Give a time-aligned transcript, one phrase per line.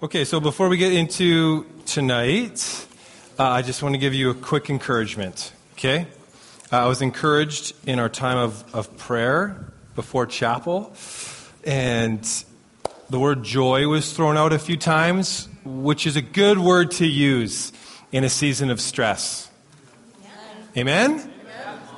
[0.00, 2.86] Okay, so before we get into tonight,
[3.36, 5.52] uh, I just want to give you a quick encouragement.
[5.72, 6.06] Okay?
[6.70, 10.92] Uh, I was encouraged in our time of, of prayer before chapel,
[11.64, 12.22] and
[13.10, 17.04] the word joy was thrown out a few times, which is a good word to
[17.04, 17.72] use
[18.12, 19.50] in a season of stress.
[20.76, 21.28] Amen?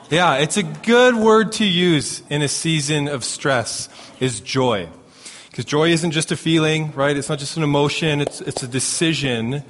[0.08, 3.90] Yeah, it's a good word to use in a season of stress,
[4.20, 4.88] is joy.
[5.50, 7.16] Because joy isn't just a feeling, right?
[7.16, 9.64] It's not just an emotion, it's, it's a decision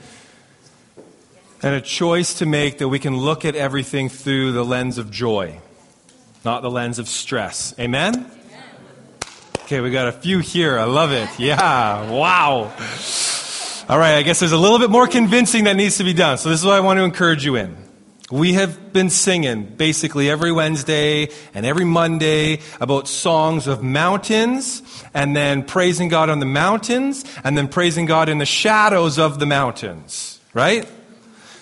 [1.63, 5.11] and a choice to make that we can look at everything through the lens of
[5.11, 5.59] joy,
[6.45, 7.75] not the lens of stress.
[7.79, 8.15] Amen?
[8.15, 8.31] Amen?
[9.65, 10.79] Okay, we got a few here.
[10.79, 11.29] I love it.
[11.39, 12.73] Yeah, wow.
[13.89, 16.39] All right, I guess there's a little bit more convincing that needs to be done.
[16.39, 17.77] So this is what I want to encourage you in.
[18.31, 25.35] We have been singing basically every Wednesday and every Monday about songs of mountains and
[25.35, 29.47] then praising God on the mountains and then praising God in the shadows of the
[29.47, 30.89] mountains, right?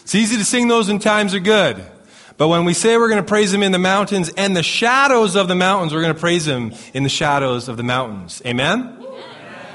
[0.02, 1.82] It's easy to sing those when times are good.
[2.37, 5.37] But when we say we're going to praise Him in the mountains and the shadows
[5.37, 8.43] of the mountains, we're going to praise Him in the shadows of the mountains.
[8.45, 8.98] Amen?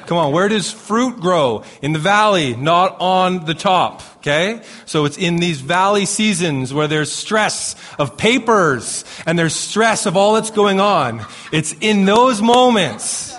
[0.05, 1.63] Come on, where does fruit grow?
[1.81, 4.01] In the valley, not on the top.
[4.17, 4.61] Okay?
[4.85, 10.17] So it's in these valley seasons where there's stress of papers and there's stress of
[10.17, 11.25] all that's going on.
[11.51, 13.35] It's in those moments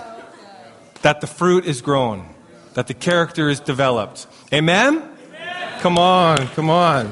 [1.01, 2.27] that the fruit is grown,
[2.73, 4.27] that the character is developed.
[4.53, 4.97] Amen?
[4.97, 5.79] Amen.
[5.81, 7.11] Come on, come on.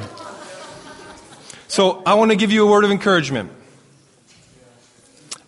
[1.68, 3.52] So I want to give you a word of encouragement.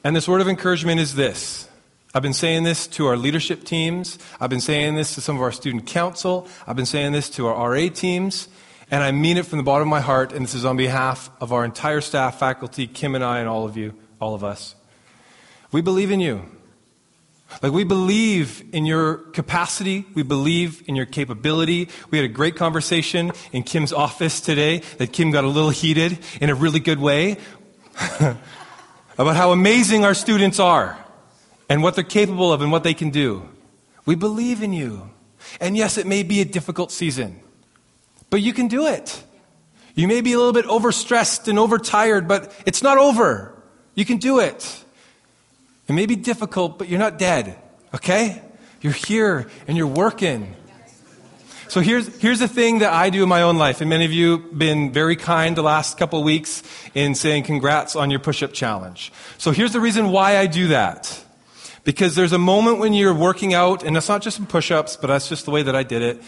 [0.03, 1.67] And this word of encouragement is this.
[2.15, 4.17] I've been saying this to our leadership teams.
[4.39, 6.47] I've been saying this to some of our student council.
[6.65, 8.47] I've been saying this to our RA teams.
[8.89, 10.31] And I mean it from the bottom of my heart.
[10.31, 13.65] And this is on behalf of our entire staff, faculty, Kim and I, and all
[13.65, 14.75] of you, all of us.
[15.73, 16.45] We believe in you.
[17.61, 20.05] Like, we believe in your capacity.
[20.13, 21.89] We believe in your capability.
[22.11, 26.17] We had a great conversation in Kim's office today that Kim got a little heated
[26.39, 27.39] in a really good way
[29.17, 30.97] about how amazing our students are
[31.69, 33.47] and what they're capable of and what they can do.
[34.05, 35.09] We believe in you.
[35.59, 37.39] And yes, it may be a difficult season,
[38.29, 39.23] but you can do it.
[39.95, 43.53] You may be a little bit overstressed and overtired, but it's not over.
[43.93, 44.83] You can do it.
[45.87, 47.57] It may be difficult, but you're not dead,
[47.93, 48.41] okay?
[48.81, 50.55] You're here and you're working.
[51.67, 54.11] So here's, here's the thing that I do in my own life, and many of
[54.11, 56.61] you have been very kind the last couple weeks
[56.93, 59.11] in saying congrats on your push up challenge.
[59.37, 61.24] So here's the reason why I do that.
[61.85, 64.97] Because there's a moment when you're working out, and it's not just in push ups,
[64.97, 66.21] but that's just the way that I did it,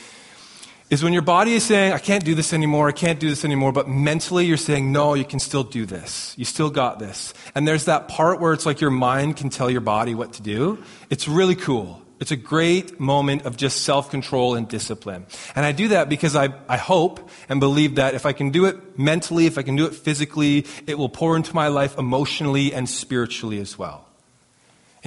[0.90, 3.44] is when your body is saying, I can't do this anymore, I can't do this
[3.44, 6.34] anymore, but mentally you're saying, no, you can still do this.
[6.38, 7.34] You still got this.
[7.56, 10.42] And there's that part where it's like your mind can tell your body what to
[10.42, 10.82] do.
[11.10, 12.02] It's really cool.
[12.20, 15.26] It's a great moment of just self control and discipline.
[15.56, 18.66] And I do that because I, I hope and believe that if I can do
[18.66, 22.74] it mentally, if I can do it physically, it will pour into my life emotionally
[22.74, 24.07] and spiritually as well.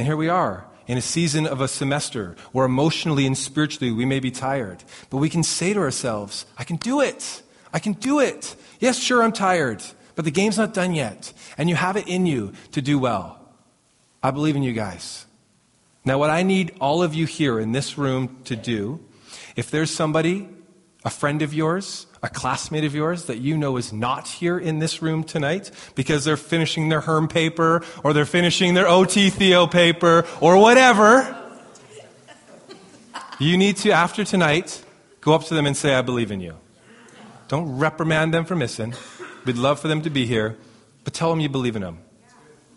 [0.01, 4.07] And here we are in a season of a semester where emotionally and spiritually we
[4.07, 4.83] may be tired.
[5.11, 7.43] But we can say to ourselves, I can do it.
[7.71, 8.57] I can do it.
[8.79, 9.85] Yes, sure, I'm tired,
[10.15, 11.35] but the game's not done yet.
[11.59, 13.47] And you have it in you to do well.
[14.23, 15.27] I believe in you guys.
[16.03, 19.01] Now, what I need all of you here in this room to do,
[19.55, 20.49] if there's somebody,
[21.05, 24.79] a friend of yours, a classmate of yours that you know is not here in
[24.79, 29.67] this room tonight because they're finishing their Herm paper or they're finishing their OT Theo
[29.67, 31.37] paper or whatever,
[33.39, 34.85] you need to, after tonight,
[35.23, 36.57] go up to them and say, I believe in you.
[37.49, 38.95] Don't reprimand them for missing.
[39.47, 40.59] We'd love for them to be here,
[41.05, 42.01] but tell them you believe in them.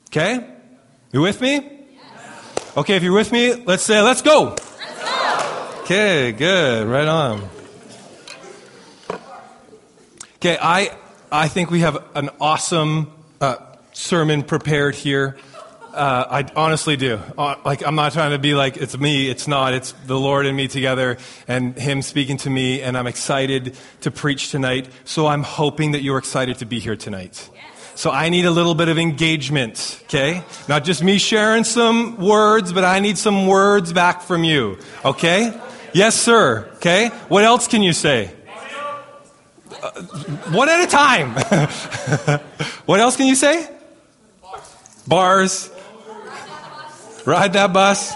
[0.08, 0.50] Okay?
[1.12, 1.82] You with me?
[2.78, 4.56] Okay, if you're with me, let's say, let's go.
[4.56, 5.82] Let's go.
[5.82, 6.88] Okay, good.
[6.88, 7.50] Right on.
[10.44, 10.94] Okay, I,
[11.32, 13.56] I think we have an awesome uh,
[13.94, 15.38] sermon prepared here.
[15.94, 17.22] Uh, I honestly do.
[17.38, 19.74] Uh, like, I'm not trying to be like, it's me, it's not.
[19.74, 21.18] It's the Lord and me together
[21.48, 24.90] and Him speaking to me, and I'm excited to preach tonight.
[25.06, 27.50] So I'm hoping that you're excited to be here tonight.
[27.96, 30.44] So I need a little bit of engagement, okay?
[30.68, 35.58] Not just me sharing some words, but I need some words back from you, okay?
[35.94, 37.12] Yes, sir, okay?
[37.30, 38.34] What else can you say?
[39.84, 39.92] Uh,
[40.54, 41.32] one at a time.
[42.86, 43.70] what else can you say?
[45.06, 45.70] Bars.
[47.26, 48.14] Ride that bus.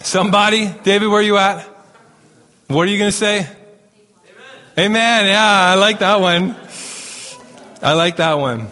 [0.00, 1.62] Somebody, David, where are you at?
[2.66, 3.38] What are you going to say?
[4.76, 4.86] Amen.
[4.86, 5.26] Amen.
[5.26, 6.56] Yeah, I like that one.
[7.80, 8.66] I like that one.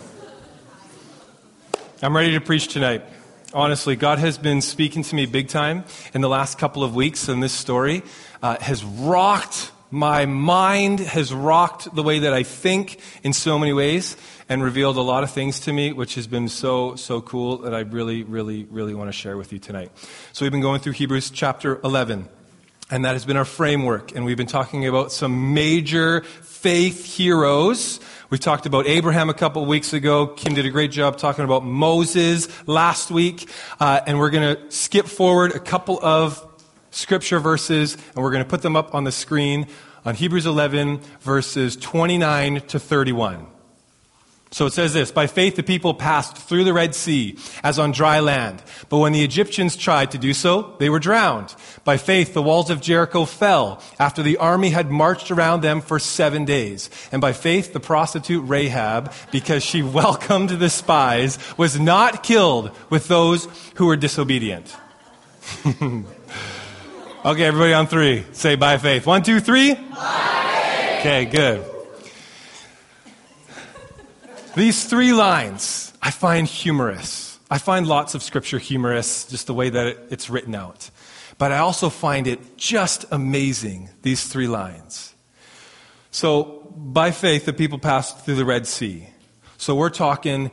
[2.03, 3.05] I'm ready to preach tonight.
[3.55, 7.29] honestly, God has been speaking to me big time in the last couple of weeks,
[7.29, 8.03] and this story
[8.43, 13.73] uh, has rocked my mind, has rocked the way that I think in so many
[13.73, 14.17] ways,
[14.49, 17.75] and revealed a lot of things to me, which has been so, so cool that
[17.75, 19.91] I really, really, really want to share with you tonight.
[20.33, 22.29] So we've been going through Hebrews chapter 11.
[22.89, 24.15] And that has been our framework.
[24.15, 27.99] And we've been talking about some major faith heroes.
[28.31, 30.29] We talked about Abraham a couple of weeks ago.
[30.29, 33.49] Kim did a great job talking about Moses last week.
[33.81, 36.46] Uh, and we're going to skip forward a couple of
[36.97, 39.67] scripture verses, and we're going to put them up on the screen
[40.05, 43.47] on Hebrews 11, verses 29 to 31.
[44.53, 47.93] So it says this By faith, the people passed through the Red Sea as on
[47.93, 48.63] dry land.
[48.89, 51.55] But when the Egyptians tried to do so, they were drowned.
[51.85, 55.99] By faith, the walls of Jericho fell after the army had marched around them for
[55.99, 56.89] seven days.
[57.13, 63.09] And by faith, the prostitute Rahab, because she welcomed the spies, was not killed with
[63.09, 64.75] those who were disobedient.
[67.27, 68.25] okay, everybody on three.
[68.33, 69.07] Say by faith.
[69.07, 69.73] One, two, three.
[69.73, 71.65] Okay, good.
[74.55, 77.39] These three lines I find humorous.
[77.51, 80.91] I find lots of scripture humorous, just the way that it, it's written out.
[81.37, 85.15] But I also find it just amazing, these three lines.
[86.13, 89.09] So, by faith, the people passed through the Red Sea.
[89.59, 90.51] So, we're talking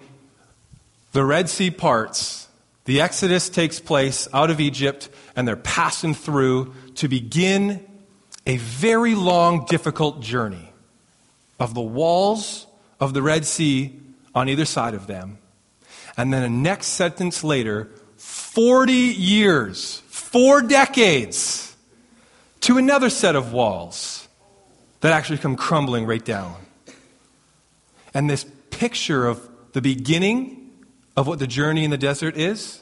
[1.11, 2.42] the Red Sea parts.
[2.85, 7.85] The Exodus takes place out of Egypt, and they're passing through to begin
[8.45, 10.73] a very long, difficult journey
[11.59, 12.67] of the walls
[12.99, 13.99] of the Red Sea
[14.35, 15.37] on either side of them.
[16.17, 21.75] And then a next sentence later, 40 years, four decades,
[22.61, 24.27] to another set of walls
[25.01, 26.55] that actually come crumbling right down.
[28.13, 30.62] And this picture of the beginning
[31.15, 32.81] of what the journey in the desert is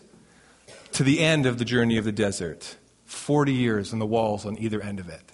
[0.94, 4.58] to the end of the journey of the desert 40 years and the walls on
[4.60, 5.32] either end of it.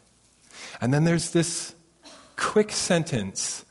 [0.82, 1.76] And then there's this
[2.36, 3.66] quick sentence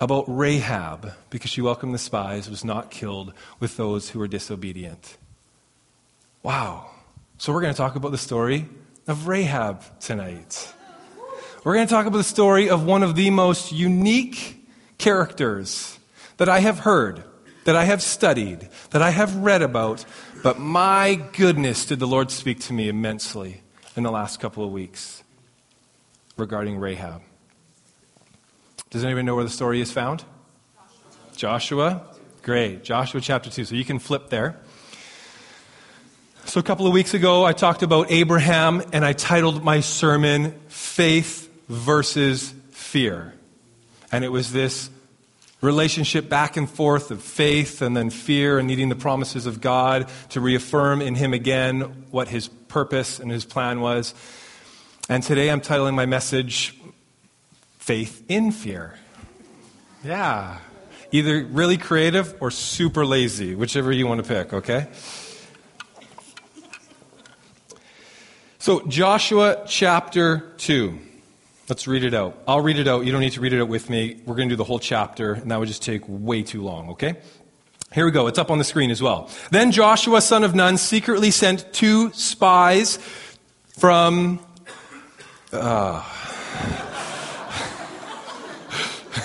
[0.00, 5.16] about Rahab, because she welcomed the spies, was not killed with those who were disobedient.
[6.44, 6.90] Wow.
[7.38, 8.68] So we're going to talk about the story
[9.08, 10.72] of Rahab tonight.
[11.64, 14.64] We're going to talk about the story of one of the most unique
[14.98, 15.98] characters
[16.36, 17.24] that I have heard,
[17.68, 20.02] that I have studied, that I have read about,
[20.42, 23.60] but my goodness, did the Lord speak to me immensely
[23.94, 25.22] in the last couple of weeks
[26.38, 27.20] regarding Rahab.
[28.88, 30.24] Does anyone know where the story is found?
[31.36, 32.06] Joshua.
[32.40, 32.84] Great.
[32.84, 33.66] Joshua chapter 2.
[33.66, 34.58] So you can flip there.
[36.46, 40.58] So a couple of weeks ago, I talked about Abraham and I titled my sermon
[40.68, 43.34] Faith versus Fear.
[44.10, 44.88] And it was this
[45.60, 50.08] relationship back and forth of faith and then fear and needing the promises of God
[50.30, 54.14] to reaffirm in Him again what His purpose and His plan was.
[55.08, 56.78] And today I'm titling my message
[57.78, 58.94] faith in fear.
[60.04, 60.58] Yeah.
[61.10, 64.88] Either really creative or super lazy, whichever you want to pick, okay?
[68.58, 70.98] So, Joshua chapter 2.
[71.68, 72.42] Let's read it out.
[72.48, 73.04] I'll read it out.
[73.04, 74.22] You don't need to read it out with me.
[74.24, 76.88] We're going to do the whole chapter, and that would just take way too long,
[76.90, 77.16] okay?
[77.92, 78.26] Here we go.
[78.26, 79.28] It's up on the screen as well.
[79.50, 82.98] Then Joshua, son of Nun, secretly sent two spies
[83.76, 84.40] from.
[85.52, 86.02] Uh,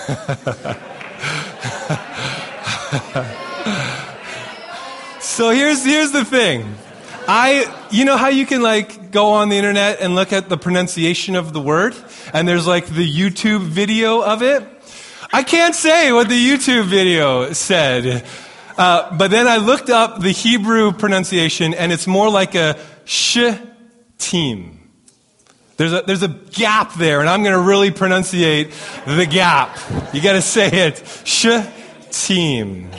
[5.19, 6.75] so here's here's the thing.
[7.27, 10.57] I you know how you can like go on the internet and look at the
[10.57, 11.95] pronunciation of the word
[12.31, 14.63] and there's like the YouTube video of it?
[15.31, 18.23] I can't say what the YouTube video said.
[18.77, 23.39] Uh, but then I looked up the Hebrew pronunciation and it's more like a sh
[24.17, 24.79] team.
[25.77, 28.71] There's a, there's a gap there, and I'm going to really pronunciate
[29.05, 29.75] the gap.
[30.13, 31.03] You got to say it.
[31.25, 31.47] Sh
[32.11, 32.91] team.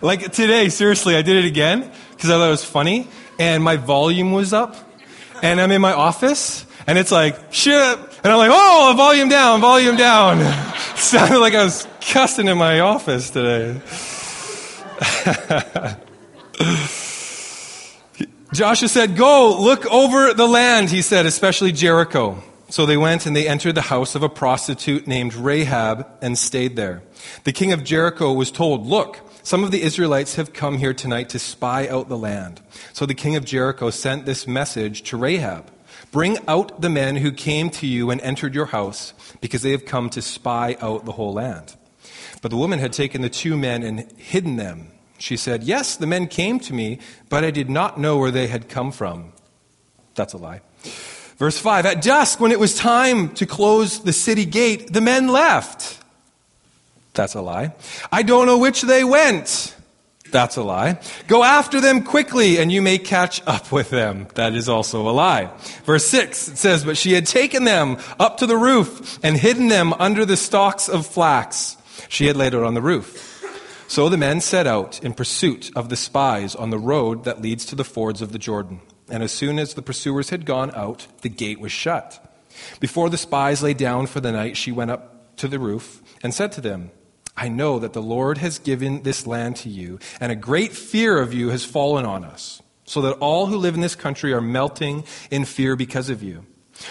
[0.00, 3.08] like today, seriously, I did it again because I thought it was funny,
[3.38, 4.76] and my volume was up,
[5.42, 7.98] and I'm in my office, and it's like, shit.
[8.24, 10.38] And I'm like, oh, volume down, volume down.
[10.96, 13.80] Sounded like I was cussing in my office today.
[18.52, 22.42] Joshua said, Go, look over the land, he said, especially Jericho.
[22.70, 26.76] So they went and they entered the house of a prostitute named Rahab and stayed
[26.76, 27.02] there.
[27.44, 31.30] The king of Jericho was told, Look, some of the Israelites have come here tonight
[31.30, 32.60] to spy out the land.
[32.92, 35.72] So the king of Jericho sent this message to Rahab
[36.12, 39.86] Bring out the men who came to you and entered your house, because they have
[39.86, 41.76] come to spy out the whole land.
[42.42, 44.88] But the woman had taken the two men and hidden them.
[45.18, 46.98] She said, Yes, the men came to me,
[47.30, 49.32] but I did not know where they had come from.
[50.14, 50.60] That's a lie.
[51.38, 55.28] Verse 5 At dusk, when it was time to close the city gate, the men
[55.28, 55.97] left.
[57.18, 57.74] That's a lie.
[58.12, 59.74] I don't know which they went.
[60.30, 61.00] That's a lie.
[61.26, 64.28] Go after them quickly, and you may catch up with them.
[64.36, 65.50] That is also a lie.
[65.84, 69.66] Verse 6, it says, But she had taken them up to the roof and hidden
[69.66, 71.76] them under the stalks of flax.
[72.08, 73.24] She had laid it on the roof.
[73.88, 77.64] So the men set out in pursuit of the spies on the road that leads
[77.66, 78.80] to the fords of the Jordan.
[79.10, 82.24] And as soon as the pursuers had gone out, the gate was shut.
[82.78, 86.32] Before the spies lay down for the night, she went up to the roof and
[86.32, 86.92] said to them,
[87.40, 91.18] I know that the Lord has given this land to you, and a great fear
[91.18, 94.40] of you has fallen on us, so that all who live in this country are
[94.40, 96.44] melting in fear because of you.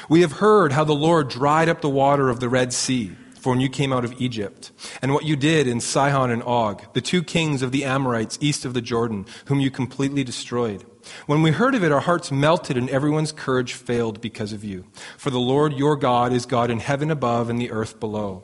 [0.08, 3.52] We have heard how the Lord dried up the water of the Red Sea for
[3.52, 7.02] when you came out of Egypt, and what you did in Sihon and Og, the
[7.02, 10.86] two kings of the Amorites east of the Jordan, whom you completely destroyed.
[11.28, 14.86] When we heard of it, our hearts melted and everyone's courage failed because of you.
[15.18, 18.44] For the Lord your God is God in heaven above and the earth below.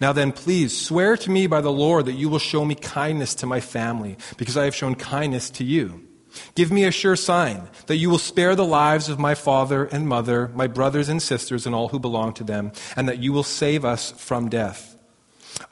[0.00, 3.34] Now then, please swear to me by the Lord that you will show me kindness
[3.36, 6.02] to my family, because I have shown kindness to you.
[6.54, 10.06] Give me a sure sign that you will spare the lives of my father and
[10.06, 13.42] mother, my brothers and sisters, and all who belong to them, and that you will
[13.42, 14.96] save us from death.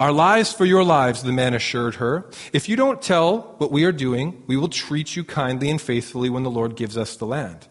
[0.01, 2.25] Our lives for your lives, the man assured her.
[2.55, 6.31] If you don't tell what we are doing, we will treat you kindly and faithfully
[6.31, 7.69] when the Lord gives us the land.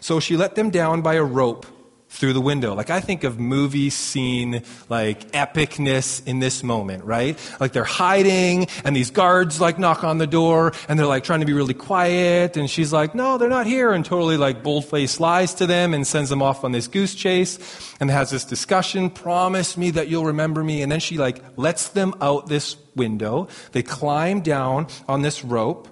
[0.00, 1.66] So she let them down by a rope
[2.10, 2.74] through the window.
[2.74, 7.38] Like I think of movie scene like epicness in this moment, right?
[7.60, 11.40] Like they're hiding and these guards like knock on the door and they're like trying
[11.40, 15.20] to be really quiet and she's like, no, they're not here and totally like bold-faced
[15.20, 17.58] lies to them and sends them off on this goose chase
[18.00, 20.82] and has this discussion, promise me that you'll remember me.
[20.82, 23.46] And then she like lets them out this window.
[23.70, 25.86] They climb down on this rope.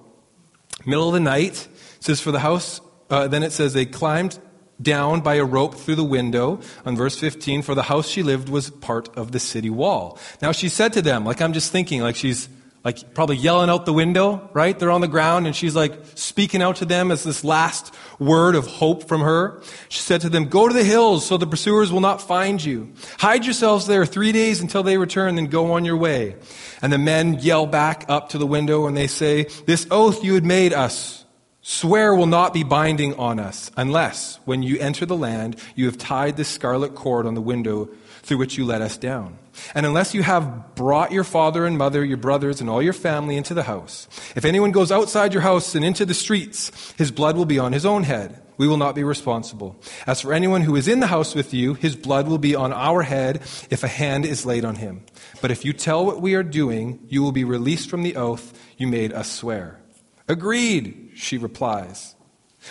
[0.85, 1.67] Middle of the night,
[2.01, 4.37] says for the house, uh, then it says they climbed
[4.81, 6.59] down by a rope through the window.
[6.85, 10.17] On verse 15 for the house she lived was part of the city wall.
[10.41, 12.49] Now she said to them like i'm just thinking like she's
[12.83, 16.61] like probably yelling out the window right they're on the ground and she's like speaking
[16.61, 19.61] out to them as this last word of hope from her.
[19.87, 22.91] She said to them go to the hills so the pursuers will not find you.
[23.17, 26.35] Hide yourselves there three days until they return then go on your way.
[26.81, 30.33] And the men yell back up to the window and they say this oath you
[30.33, 31.18] had made us
[31.71, 35.99] Swear will not be binding on us unless, when you enter the land, you have
[35.99, 37.89] tied the scarlet cord on the window
[38.23, 39.37] through which you let us down.
[39.75, 43.37] And unless you have brought your father and mother, your brothers, and all your family
[43.37, 44.07] into the house.
[44.35, 47.71] If anyone goes outside your house and into the streets, his blood will be on
[47.71, 48.41] his own head.
[48.57, 49.79] We will not be responsible.
[50.07, 52.73] As for anyone who is in the house with you, his blood will be on
[52.73, 55.03] our head if a hand is laid on him.
[55.39, 58.59] But if you tell what we are doing, you will be released from the oath
[58.79, 59.79] you made us swear.
[60.29, 62.15] Agreed, she replies.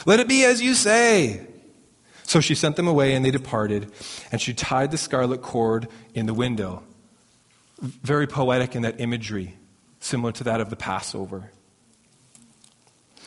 [0.06, 1.46] Let it be as you say.
[2.22, 3.90] So she sent them away, and they departed,
[4.30, 6.82] and she tied the scarlet cord in the window.
[7.80, 9.56] Very poetic in that imagery,
[9.98, 11.50] similar to that of the Passover.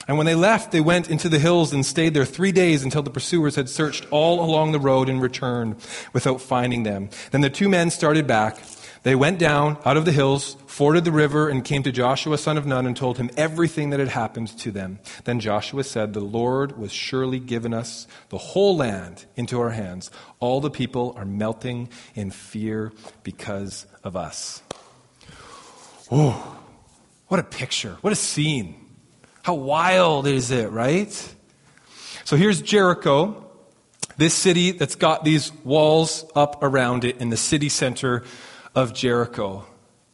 [0.08, 3.02] And when they left, they went into the hills and stayed there three days until
[3.02, 5.76] the pursuers had searched all along the road and returned
[6.14, 7.10] without finding them.
[7.32, 8.62] Then the two men started back.
[9.04, 12.56] They went down out of the hills, forded the river, and came to Joshua, son
[12.56, 15.00] of Nun, and told him everything that had happened to them.
[15.24, 20.12] Then Joshua said, The Lord was surely given us the whole land into our hands.
[20.40, 22.92] All the people are melting in fear
[23.24, 24.62] because of us.
[26.12, 26.60] Oh,
[27.28, 27.98] what a picture.
[28.02, 28.76] What a scene.
[29.42, 31.36] How wild is it, right?
[32.24, 33.50] So here's Jericho,
[34.18, 38.24] this city that's got these walls up around it in the city center
[38.76, 39.66] of Jericho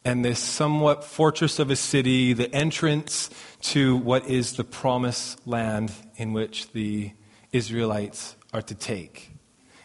[0.04, 5.92] and this somewhat fortress of a city, the entrance to what is the promised land
[6.16, 7.12] in which the
[7.52, 9.30] Israelites are to take.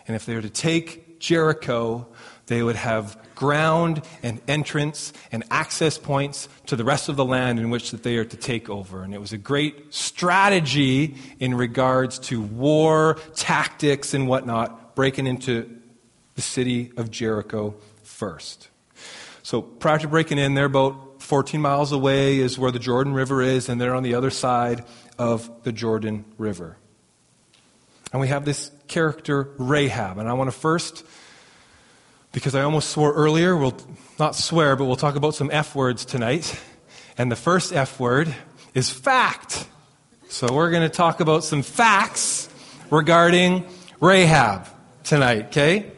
[0.08, 2.08] And if they were to take Jericho,
[2.48, 7.60] they would have ground and entrance and access points to the rest of the land
[7.60, 9.04] in which that they are to take over.
[9.04, 15.70] And it was a great strategy in regards to war tactics and whatnot, breaking into
[16.36, 17.76] the city of Jericho
[18.14, 18.70] first.
[19.42, 23.42] So prior to breaking in, they're about 14 miles away is where the Jordan River
[23.42, 24.86] is, and they're on the other side
[25.18, 26.78] of the Jordan River.
[28.12, 30.20] And we have this character, Rahab.
[30.20, 31.04] And I want to first,
[32.32, 33.76] because I almost swore earlier, we'll
[34.20, 36.60] not swear, but we'll talk about some F words tonight.
[37.18, 38.34] And the first F word
[38.74, 39.68] is fact.
[40.30, 42.50] So we're going to talk about some facts
[42.92, 43.66] regarding
[44.00, 44.68] Rahab
[45.04, 45.93] tonight, okay?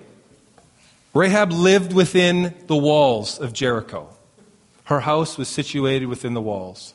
[1.15, 4.09] Rahab lived within the walls of Jericho.
[4.83, 6.93] Her house was situated within the walls.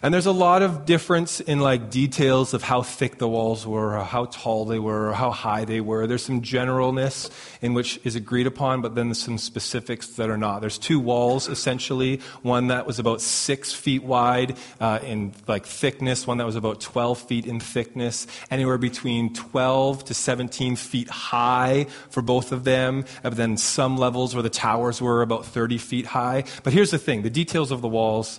[0.00, 3.96] And there's a lot of difference in like details of how thick the walls were,
[3.96, 6.06] or how tall they were, or how high they were.
[6.06, 7.30] There's some generalness
[7.62, 10.60] in which is agreed upon, but then there's some specifics that are not.
[10.60, 12.20] There's two walls essentially.
[12.42, 16.80] One that was about six feet wide uh, in like thickness, one that was about
[16.80, 23.04] 12 feet in thickness, anywhere between 12 to 17 feet high for both of them.
[23.24, 26.44] And then some levels where the towers were about 30 feet high.
[26.62, 28.38] But here's the thing: the details of the walls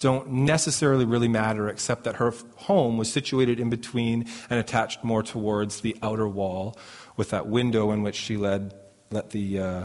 [0.00, 5.22] don't necessarily really matter, except that her home was situated in between and attached more
[5.22, 6.76] towards the outer wall,
[7.16, 8.74] with that window in which she led,
[9.10, 9.84] let the, uh,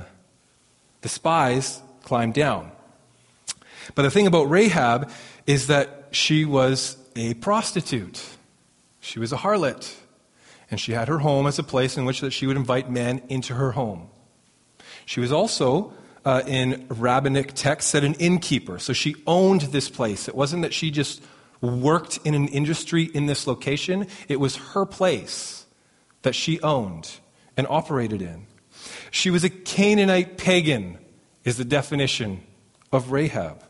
[1.01, 2.71] the spies climb down.
[3.93, 5.11] But the thing about Rahab
[5.45, 8.23] is that she was a prostitute.
[9.01, 9.93] She was a harlot.
[10.71, 13.21] And she had her home as a place in which that she would invite men
[13.29, 14.09] into her home.
[15.05, 15.93] She was also
[16.25, 18.79] uh, in rabbinic texts said an innkeeper.
[18.79, 20.27] So she owned this place.
[20.27, 21.23] It wasn't that she just
[21.61, 25.65] worked in an industry in this location, it was her place
[26.23, 27.19] that she owned
[27.55, 28.47] and operated in.
[29.11, 30.97] She was a Canaanite pagan,
[31.43, 32.43] is the definition
[32.91, 33.63] of Rahab.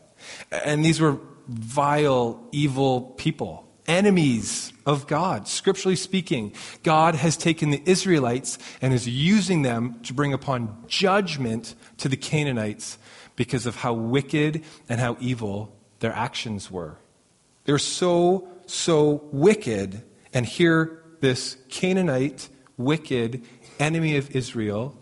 [0.50, 5.48] And these were vile, evil people enemies of God.
[5.48, 6.52] Scripturally speaking,
[6.82, 12.16] God has taken the Israelites and is using them to bring upon judgment to the
[12.16, 12.98] Canaanites
[13.36, 16.98] because of how wicked and how evil their actions were.
[17.64, 20.02] They're so, so wicked.
[20.32, 23.44] And here, this Canaanite, wicked
[23.78, 24.96] enemy of Israel,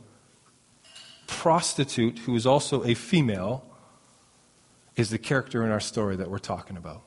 [1.26, 3.64] prostitute, who is also a female,
[4.96, 7.02] is the character in our story that we're talking about.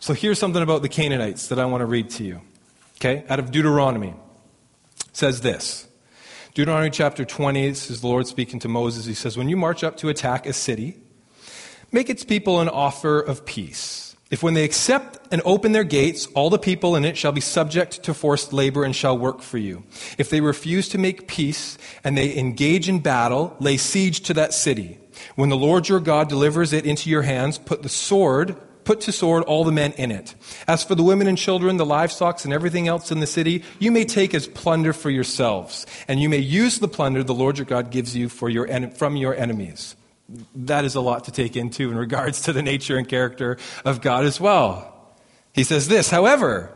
[0.00, 2.40] So here's something about the Canaanites that I want to read to you.
[2.96, 3.24] Okay?
[3.28, 4.14] Out of Deuteronomy.
[5.08, 5.86] It says this.
[6.54, 9.06] Deuteronomy chapter 20, this is the Lord speaking to Moses.
[9.06, 10.96] He says, When you march up to attack a city,
[11.90, 14.04] make its people an offer of peace.
[14.30, 17.40] If when they accept and open their gates, all the people in it shall be
[17.40, 19.84] subject to forced labor and shall work for you.
[20.16, 24.54] If they refuse to make peace and they engage in battle, lay siege to that
[24.54, 24.98] city.
[25.36, 29.12] When the Lord your God delivers it into your hands, put the sword put to
[29.12, 30.34] sword all the men in it.
[30.66, 33.92] As for the women and children, the livestock, and everything else in the city, you
[33.92, 37.66] may take as plunder for yourselves, and you may use the plunder the Lord your
[37.66, 39.96] God gives you for your from your enemies.
[40.54, 44.00] That is a lot to take into in regards to the nature and character of
[44.00, 45.14] God as well.
[45.52, 46.72] He says this, however,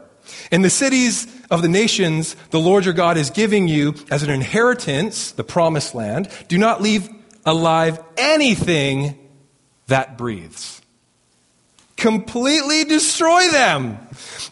[0.52, 4.30] in the cities of the nations the Lord your God is giving you as an
[4.30, 7.08] inheritance, the promised land, do not leave
[7.44, 9.18] alive anything
[9.86, 10.77] that breathes
[11.98, 13.98] completely destroy them.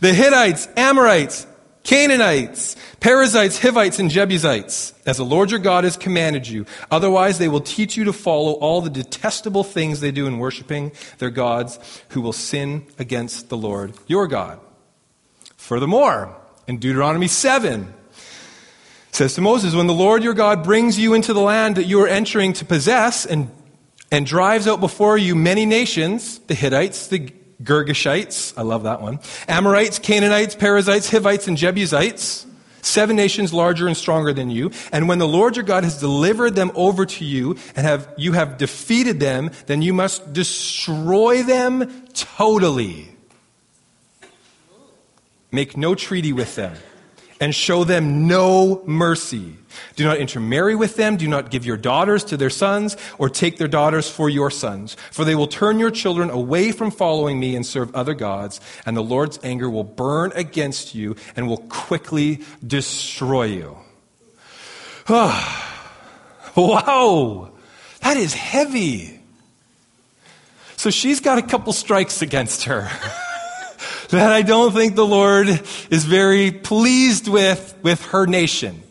[0.01, 1.47] The Hittites, Amorites,
[1.85, 6.67] Canaanites, Perizzites, Hivites, and Jebusites, as the Lord your God has commanded you.
[6.91, 10.91] Otherwise, they will teach you to follow all the detestable things they do in worshiping
[11.19, 11.79] their gods,
[12.09, 14.59] who will sin against the Lord your God.
[15.57, 17.95] Furthermore, in Deuteronomy 7,
[19.13, 22.03] says to Moses, When the Lord your God brings you into the land that you
[22.03, 23.51] are entering to possess and
[24.11, 29.21] and drives out before you many nations the Hittites, the Girgashites, I love that one,
[29.49, 32.47] Amorites, Canaanites, Perizzites, Hivites, and Jebusites,
[32.83, 34.71] seven nations larger and stronger than you.
[34.93, 38.33] And when the Lord your God has delivered them over to you and have, you
[38.33, 43.09] have defeated them, then you must destroy them totally.
[45.51, 46.77] Make no treaty with them
[47.41, 49.57] and show them no mercy.
[49.97, 51.17] Do not intermarry with them.
[51.17, 54.97] Do not give your daughters to their sons or take their daughters for your sons.
[55.11, 58.97] For they will turn your children away from following me and serve other gods, and
[58.97, 63.77] the Lord's anger will burn against you and will quickly destroy you.
[65.09, 67.51] wow,
[68.01, 69.21] that is heavy.
[70.77, 72.91] So she's got a couple strikes against her.
[74.11, 75.49] that I don't think the Lord
[75.91, 78.83] is very pleased with with her nation.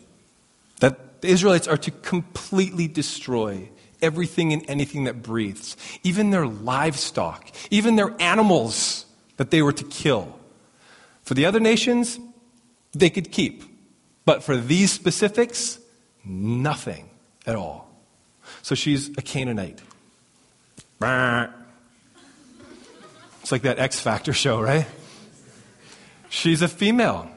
[0.80, 3.68] That the Israelites are to completely destroy
[4.02, 9.84] everything and anything that breathes, even their livestock, even their animals that they were to
[9.84, 10.38] kill.
[11.22, 12.18] For the other nations,
[12.92, 13.64] they could keep.
[14.24, 15.78] But for these specifics,
[16.24, 17.08] nothing
[17.46, 17.88] at all.
[18.62, 19.80] So she's a Canaanite.
[21.00, 21.52] It's
[23.52, 24.86] like that X Factor show, right?
[26.36, 27.30] She's a female.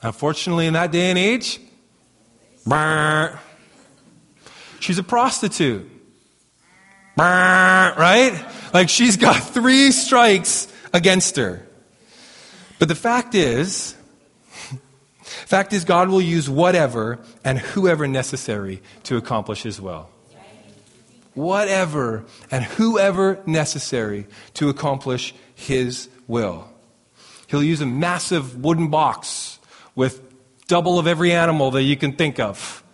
[0.00, 1.60] Unfortunately, in that day and age,
[4.80, 5.86] she's a prostitute.
[7.18, 8.42] Right?
[8.72, 11.66] Like she's got three strikes against her.
[12.78, 13.94] But the fact is,
[15.20, 20.08] fact is, God will use whatever and whoever necessary to accomplish his will.
[21.34, 26.72] whatever and whoever necessary to accomplish his will.
[27.48, 29.58] He'll use a massive wooden box
[29.94, 30.22] with
[30.68, 32.84] double of every animal that you can think of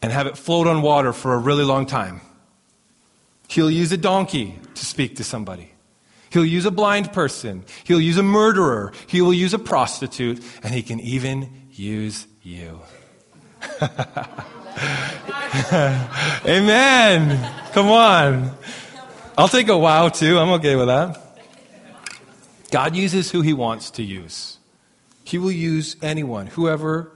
[0.00, 2.20] and have it float on water for a really long time.
[3.48, 5.72] He'll use a donkey to speak to somebody.
[6.30, 7.64] He'll use a blind person.
[7.84, 8.92] He'll use a murderer.
[9.06, 10.42] He will use a prostitute.
[10.62, 12.80] And he can even use you.
[16.44, 17.52] Amen.
[17.72, 18.50] Come on.
[19.38, 20.38] I'll take a wow too.
[20.38, 21.25] I'm okay with that.
[22.76, 24.58] God uses who he wants to use.
[25.24, 27.10] He will use anyone, whoever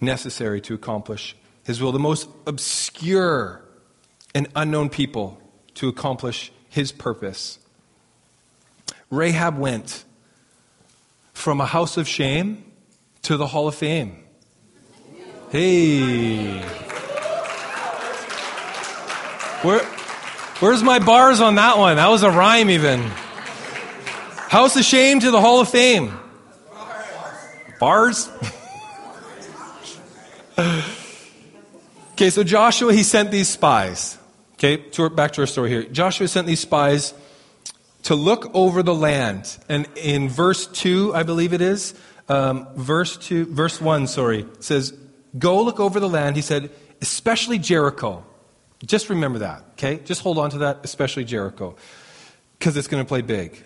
[0.00, 1.92] necessary to accomplish his will.
[1.92, 3.62] The most obscure
[4.34, 5.40] and unknown people
[5.74, 7.60] to accomplish his purpose.
[9.10, 10.04] Rahab went
[11.32, 12.64] from a house of shame
[13.22, 14.24] to the hall of fame.
[15.50, 16.58] Hey.
[19.62, 19.84] Where,
[20.58, 21.94] where's my bars on that one?
[21.94, 23.08] That was a rhyme, even.
[24.48, 26.18] House of Shame to the Hall of Fame.
[27.78, 28.30] Bars?
[32.12, 34.16] okay, so Joshua, he sent these spies.
[34.54, 35.82] Okay, to, back to our story here.
[35.82, 37.12] Joshua sent these spies
[38.04, 39.54] to look over the land.
[39.68, 41.92] And in verse 2, I believe it is,
[42.30, 44.94] um, verse 2, verse 1, sorry, says,
[45.38, 46.70] Go look over the land, he said,
[47.02, 48.24] especially Jericho.
[48.84, 50.00] Just remember that, okay?
[50.06, 51.76] Just hold on to that, especially Jericho,
[52.58, 53.62] because it's going to play big.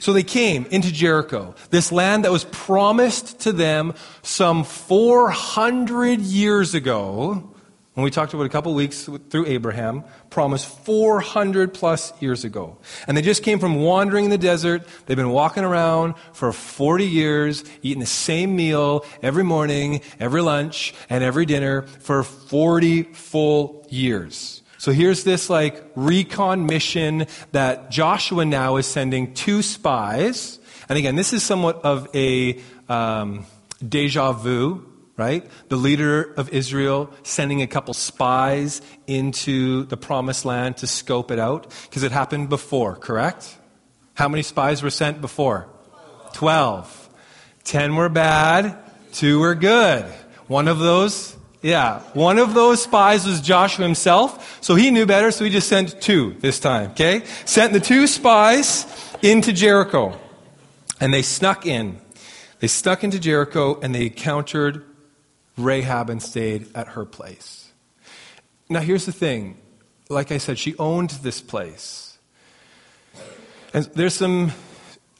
[0.00, 6.74] So they came into Jericho, this land that was promised to them some 400 years
[6.74, 7.54] ago
[7.98, 12.78] when we talked about a couple weeks through Abraham, promised 400 plus years ago.
[13.08, 14.86] And they just came from wandering in the desert.
[15.06, 20.94] They've been walking around for 40 years, eating the same meal every morning, every lunch,
[21.10, 24.62] and every dinner for 40 full years.
[24.78, 30.58] So here's this like recon mission that Joshua now is sending two spies.
[30.88, 33.44] And again, this is somewhat of a um,
[33.86, 34.88] deja vu
[35.18, 35.44] right?
[35.68, 41.40] The leader of Israel sending a couple spies into the promised land to scope it
[41.40, 43.58] out because it happened before, correct?
[44.14, 45.68] How many spies were sent before?
[46.32, 47.10] Twelve.
[47.64, 48.78] Ten were bad,
[49.12, 50.04] two were good.
[50.46, 55.30] One of those, yeah, one of those spies was Joshua himself, so he knew better,
[55.30, 57.24] so he just sent two this time, okay?
[57.44, 58.86] Sent the two spies
[59.22, 60.18] into Jericho.
[61.00, 62.00] And they snuck in.
[62.60, 64.84] They snuck into Jericho and they encountered
[65.56, 67.72] Rahab and stayed at her place.
[68.68, 69.56] Now, here's the thing.
[70.08, 72.18] Like I said, she owned this place.
[73.72, 74.52] And there's some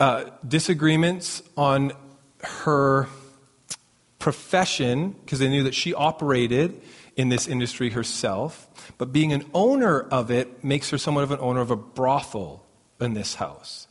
[0.00, 1.92] uh, disagreements on
[2.42, 3.08] her
[4.28, 6.82] profession because they knew that she operated
[7.16, 8.68] in this industry herself.
[8.98, 12.62] But being an owner of it makes her somewhat of an owner of a brothel
[13.00, 13.88] in this house.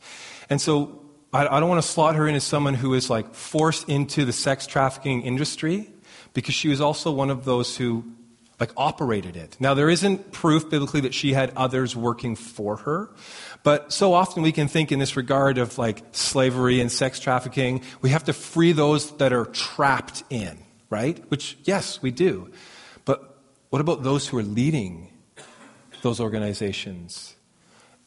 [0.48, 3.34] And so I, I don't want to slot her in as someone who is like
[3.34, 5.90] forced into the sex trafficking industry
[6.34, 8.04] because she was also one of those who
[8.60, 9.56] like operated it.
[9.60, 13.10] Now there isn't proof biblically that she had others working for her,
[13.62, 17.82] but so often we can think in this regard of like slavery and sex trafficking,
[18.00, 20.58] we have to free those that are trapped in,
[20.90, 21.18] right?
[21.30, 22.50] Which yes, we do.
[23.04, 23.36] But
[23.70, 25.12] what about those who are leading
[26.02, 27.36] those organizations?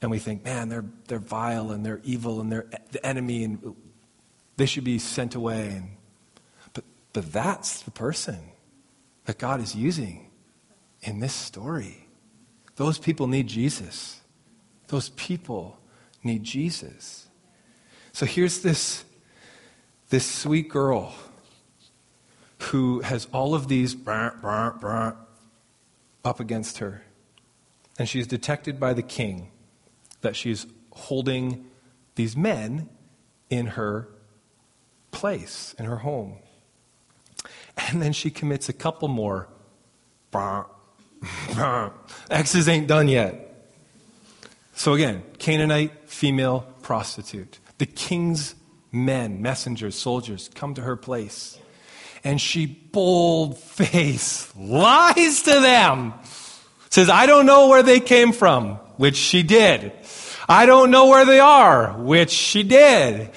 [0.01, 3.75] And we think, man, they're, they're vile and they're evil and they're the enemy and
[4.57, 5.67] they should be sent away.
[5.67, 5.89] And
[7.13, 8.39] but that's the person
[9.25, 10.31] that God is using
[11.01, 12.07] in this story.
[12.75, 14.21] Those people need Jesus.
[14.87, 15.77] Those people
[16.23, 17.27] need Jesus.
[18.13, 19.03] So here's this,
[20.09, 21.13] this sweet girl
[22.59, 23.95] who has all of these
[26.23, 27.03] up against her.
[27.97, 29.51] And she's detected by the king
[30.21, 31.65] that she's holding
[32.15, 32.89] these men
[33.49, 34.07] in her
[35.11, 36.37] place, in her home.
[37.77, 39.47] And then she commits a couple more.
[42.29, 43.47] Exes ain't done yet.
[44.73, 47.60] So again, Canaanite female prostitute.
[47.77, 48.55] The king's
[48.91, 51.57] men, messengers, soldiers come to her place.
[52.23, 56.13] And she bold face lies to them.
[56.89, 59.93] Says, I don't know where they came from, which she did.
[60.47, 63.31] I don't know where they are, which she did.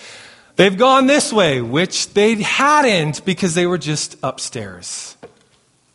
[0.56, 5.16] They've gone this way, which they hadn't because they were just upstairs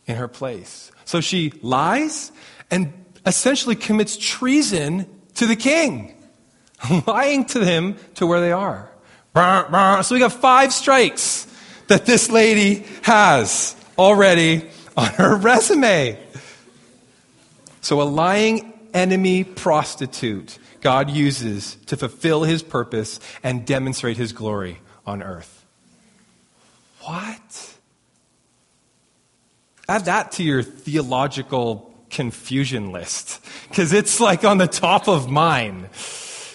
[0.06, 0.89] in her place.
[1.10, 2.30] So she lies
[2.70, 2.92] and
[3.26, 6.14] essentially commits treason to the king,
[7.04, 8.88] lying to him to where they are.
[9.34, 11.48] So we got five strikes
[11.88, 16.16] that this lady has already on her resume.
[17.80, 24.78] So, a lying enemy prostitute God uses to fulfill his purpose and demonstrate his glory
[25.04, 25.66] on earth.
[27.00, 27.69] What?
[29.90, 35.88] Add that to your theological confusion list because it's like on the top of mine.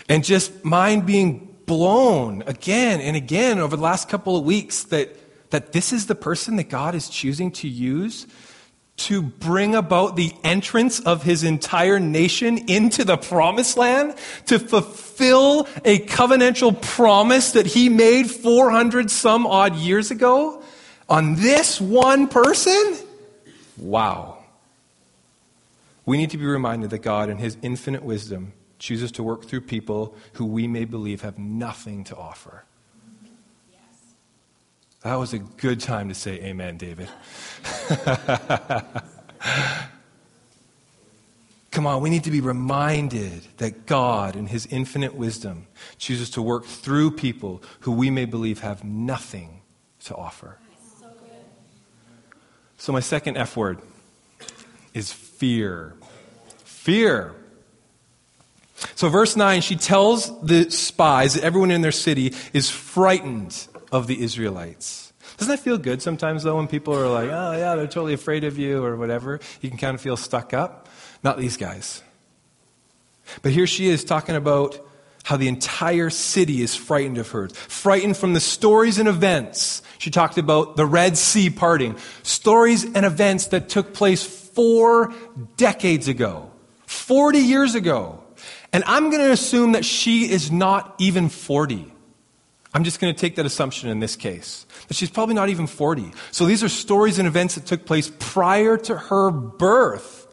[0.08, 5.18] And just mind being blown again and again over the last couple of weeks that,
[5.50, 8.26] that this is the person that God is choosing to use
[8.96, 15.68] to bring about the entrance of his entire nation into the promised land, to fulfill
[15.84, 20.64] a covenantal promise that he made 400 some odd years ago
[21.10, 23.00] on this one person?
[23.78, 24.44] Wow.
[26.06, 29.62] We need to be reminded that God, in his infinite wisdom, chooses to work through
[29.62, 32.64] people who we may believe have nothing to offer.
[35.02, 37.10] That was a good time to say amen, David.
[41.72, 46.42] Come on, we need to be reminded that God, in His infinite wisdom, chooses to
[46.42, 49.62] work through people who we may believe have nothing
[50.06, 50.58] to offer.
[52.78, 53.80] So, my second F word
[54.94, 55.96] is fear.
[56.64, 57.36] Fear.
[58.96, 64.08] So, verse 9, she tells the spies that everyone in their city is frightened of
[64.08, 65.14] the Israelites.
[65.38, 68.44] Doesn't that feel good sometimes, though, when people are like, oh, yeah, they're totally afraid
[68.44, 69.40] of you or whatever?
[69.62, 70.88] You can kind of feel stuck up.
[71.24, 72.02] Not these guys.
[73.42, 74.80] But here she is talking about
[75.24, 79.82] how the entire city is frightened of her, frightened from the stories and events.
[79.98, 85.14] She talked about the Red Sea parting, stories and events that took place four
[85.58, 86.52] decades ago,
[86.86, 88.24] 40 years ago.
[88.74, 91.92] And I'm going to assume that she is not even 40.
[92.74, 94.66] I'm just going to take that assumption in this case.
[94.90, 96.12] That she's probably not even 40.
[96.32, 100.28] So these are stories and events that took place prior to her birth.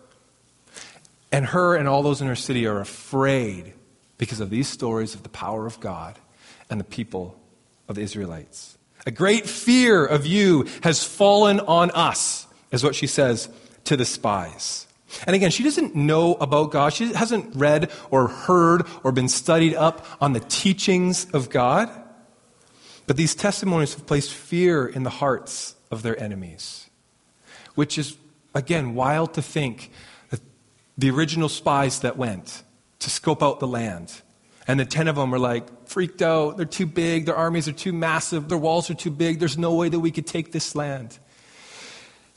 [1.30, 3.74] And her and all those in her city are afraid
[4.18, 6.18] because of these stories of the power of God
[6.68, 7.40] and the people
[7.88, 8.76] of the Israelites.
[9.06, 13.48] A great fear of you has fallen on us, is what she says
[13.84, 14.86] to the spies.
[15.26, 16.92] And again, she doesn't know about God.
[16.92, 21.90] She hasn't read or heard or been studied up on the teachings of God.
[23.06, 26.88] But these testimonies have placed fear in the hearts of their enemies,
[27.74, 28.16] which is,
[28.54, 29.90] again, wild to think
[30.30, 30.40] that
[30.96, 32.62] the original spies that went
[33.00, 34.22] to scope out the land,
[34.72, 36.56] and the 10 of them were like freaked out.
[36.56, 37.26] They're too big.
[37.26, 38.48] Their armies are too massive.
[38.48, 39.38] Their walls are too big.
[39.38, 41.18] There's no way that we could take this land.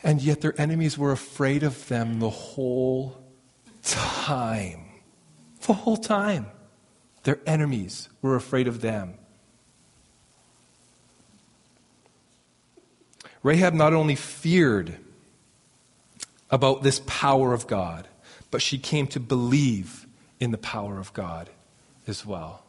[0.04, 3.18] And yet their enemies were afraid of them the whole
[3.84, 4.82] time.
[5.66, 6.48] The whole time.
[7.24, 9.14] Their enemies were afraid of them.
[13.44, 14.98] Rahab not only feared
[16.52, 18.10] about this power of God,
[18.52, 20.06] but she came to believe
[20.42, 21.50] in the power of God
[22.08, 22.64] as well.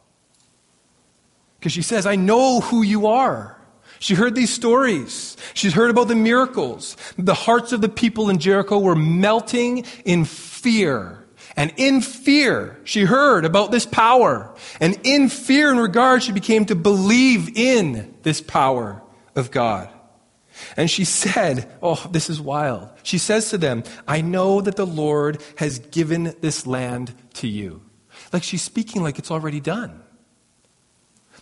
[1.59, 3.57] Because she says, I know who you are.
[3.99, 5.37] She heard these stories.
[5.53, 6.95] She's heard about the miracles.
[7.17, 11.25] The hearts of the people in Jericho were melting in fear.
[11.55, 14.53] And in fear, she heard about this power.
[14.79, 19.01] And in fear and regard, she became to believe in this power
[19.35, 19.89] of God.
[20.75, 22.89] And she said, Oh, this is wild.
[23.01, 27.81] She says to them, I know that the Lord has given this land to you.
[28.33, 30.01] Like she's speaking like it's already done.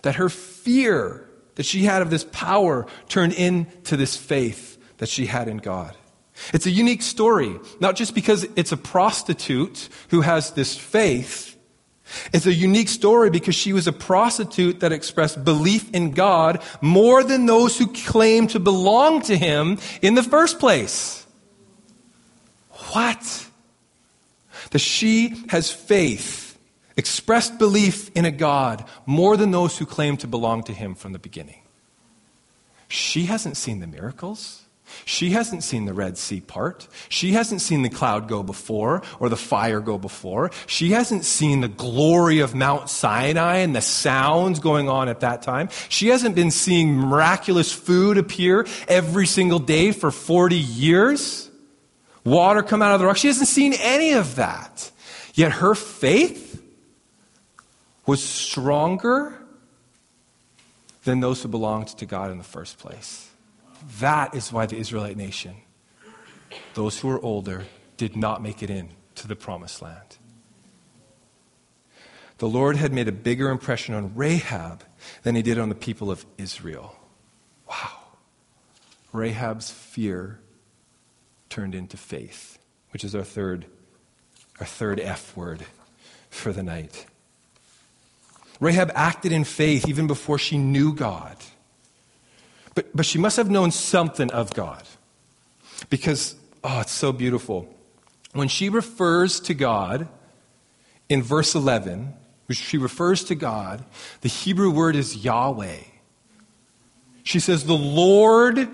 [0.02, 5.26] That her fear that she had of this power turned into this faith that she
[5.26, 5.96] had in God.
[6.54, 11.56] It's a unique story, not just because it's a prostitute who has this faith,
[12.32, 17.24] it's a unique story because she was a prostitute that expressed belief in God more
[17.24, 21.26] than those who claimed to belong to Him in the first place.
[22.92, 23.48] What?
[24.72, 26.45] That she has faith,
[26.98, 31.14] expressed belief in a God more than those who claim to belong to Him from
[31.14, 31.62] the beginning.
[32.88, 34.62] She hasn't seen the miracles.
[35.04, 36.88] She hasn't seen the Red Sea part.
[37.10, 40.52] She hasn't seen the cloud go before or the fire go before.
[40.68, 45.42] She hasn't seen the glory of Mount Sinai and the sounds going on at that
[45.42, 45.70] time.
[45.90, 51.50] She hasn't been seeing miraculous food appear every single day for 40 years.
[52.24, 53.18] Water come out of the rock.
[53.18, 54.92] She hasn't seen any of that.
[55.34, 56.45] Yet her faith
[58.06, 59.42] was stronger
[61.04, 63.30] than those who belonged to God in the first place.
[64.00, 65.56] That is why the Israelite nation,
[66.74, 67.66] those who were older,
[67.98, 70.18] did not make it in to the promised land.
[72.38, 74.84] The Lord had made a bigger impression on Rahab
[75.24, 76.96] than he did on the people of Israel.
[77.70, 78.00] Wow.
[79.14, 80.40] Rahab's fear
[81.50, 82.58] turned into faith,
[82.92, 83.66] which is our third
[84.60, 85.66] Our third F word
[86.30, 87.06] for the night.
[88.60, 91.38] Rahab acted in faith even before she knew God.
[92.74, 94.84] But, but she must have known something of God.
[95.90, 97.74] Because, oh, it's so beautiful.
[98.34, 100.08] When she refers to God
[101.10, 102.14] in verse 11,
[102.48, 103.84] which she refers to God,
[104.22, 105.80] the Hebrew word is Yahweh.
[107.24, 108.70] She says, The Lord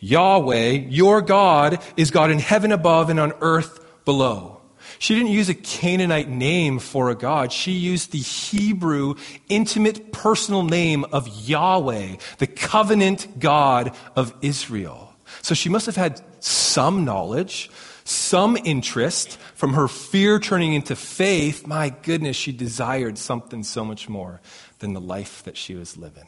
[0.00, 4.55] Yahweh, your God, is God in heaven above and on earth below.
[4.98, 7.52] She didn't use a Canaanite name for a God.
[7.52, 9.14] She used the Hebrew,
[9.48, 15.14] intimate, personal name of Yahweh, the covenant God of Israel.
[15.42, 17.70] So she must have had some knowledge,
[18.04, 21.66] some interest from her fear turning into faith.
[21.66, 24.40] My goodness, she desired something so much more
[24.78, 26.26] than the life that she was living.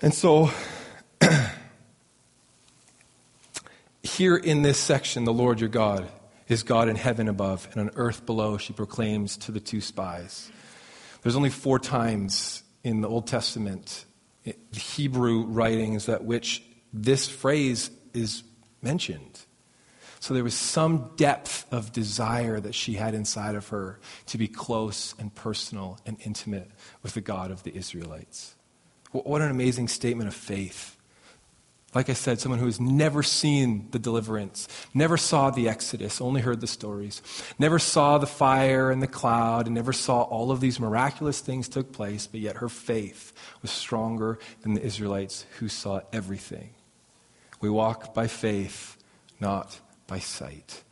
[0.00, 0.50] And so,
[4.14, 6.08] here in this section, the Lord your God
[6.48, 10.50] is God in heaven above, and on earth below, she proclaims to the two spies.
[11.22, 14.04] There's only four times in the Old Testament,
[14.44, 18.42] the Hebrew writings, that which this phrase is
[18.82, 19.40] mentioned.
[20.20, 24.48] So there was some depth of desire that she had inside of her to be
[24.48, 26.70] close and personal and intimate
[27.02, 28.54] with the God of the Israelites.
[29.12, 30.93] What an amazing statement of faith.
[31.94, 36.40] Like I said, someone who has never seen the deliverance, never saw the Exodus, only
[36.40, 37.22] heard the stories,
[37.56, 41.68] never saw the fire and the cloud, and never saw all of these miraculous things
[41.68, 46.70] took place, but yet her faith was stronger than the Israelites who saw everything.
[47.60, 48.96] We walk by faith,
[49.38, 49.78] not
[50.08, 50.82] by sight.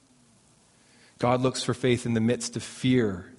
[1.18, 3.32] God looks for faith in the midst of fear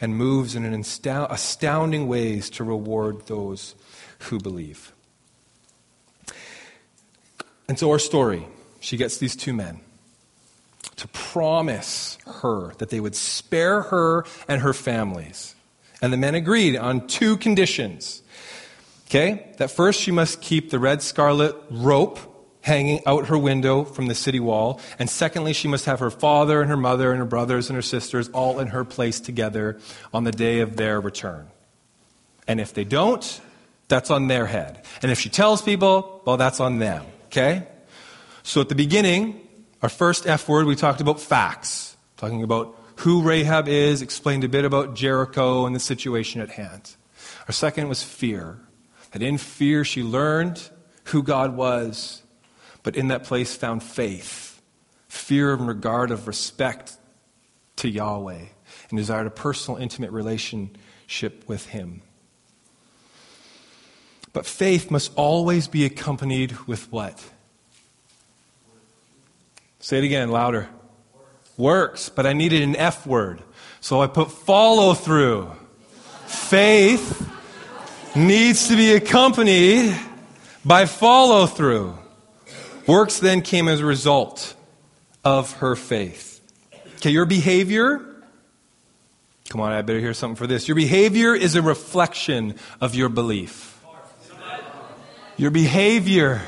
[0.00, 3.74] and moves in an astounding ways to reward those
[4.20, 4.91] who believe.
[7.68, 8.46] And so, our story
[8.80, 9.80] she gets these two men
[10.96, 15.54] to promise her that they would spare her and her families.
[16.00, 18.22] And the men agreed on two conditions.
[19.06, 19.52] Okay?
[19.58, 22.18] That first, she must keep the red scarlet rope
[22.62, 24.80] hanging out her window from the city wall.
[24.98, 27.82] And secondly, she must have her father and her mother and her brothers and her
[27.82, 29.78] sisters all in her place together
[30.12, 31.48] on the day of their return.
[32.48, 33.40] And if they don't,
[33.88, 34.84] that's on their head.
[35.02, 37.04] And if she tells people, well, that's on them.
[37.32, 37.66] Okay?
[38.42, 39.40] So at the beginning,
[39.80, 44.48] our first F word, we talked about facts, talking about who Rahab is, explained a
[44.48, 46.94] bit about Jericho and the situation at hand.
[47.48, 48.58] Our second was fear.
[49.12, 50.68] That in fear she learned
[51.04, 52.22] who God was,
[52.82, 54.60] but in that place found faith,
[55.08, 56.96] fear and regard of respect
[57.76, 58.44] to Yahweh,
[58.90, 62.02] and desired a personal, intimate relationship with Him.
[64.32, 67.22] But faith must always be accompanied with what?
[69.80, 70.68] Say it again, louder.
[71.56, 72.08] Works.
[72.08, 73.42] But I needed an F word.
[73.80, 75.50] So I put follow through.
[76.26, 77.28] Faith
[78.16, 79.94] needs to be accompanied
[80.64, 81.98] by follow through.
[82.86, 84.54] Works then came as a result
[85.24, 86.40] of her faith.
[86.96, 88.12] Okay, your behavior
[89.52, 90.66] Come on, I better hear something for this.
[90.66, 93.71] Your behavior is a reflection of your belief.
[95.36, 96.42] Your behavior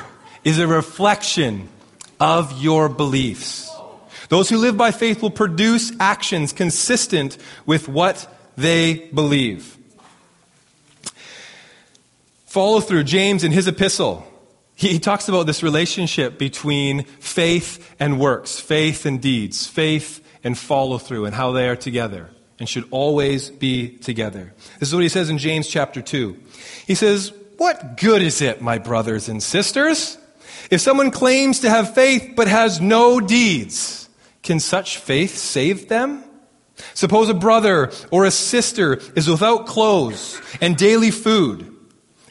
[0.45, 1.69] is a reflection
[2.21, 3.71] of your beliefs.
[4.29, 9.77] Those who live by faith will produce actions consistent with what they believe.
[12.47, 14.27] Follow through James in his epistle.
[14.77, 20.57] He, he, talks about this relationship between faith and works, faith and deeds, faith and
[20.57, 24.53] follow through, and how they are together and should always be together.
[24.79, 26.37] This is what he says in James chapter 2.
[26.87, 27.33] He says,
[27.65, 30.19] what good is it, my brothers and sisters,
[30.71, 34.07] if someone claims to have faith but has no deeds?
[34.43, 36.23] Can such faith save them?
[36.93, 41.75] Suppose a brother or a sister is without clothes and daily food.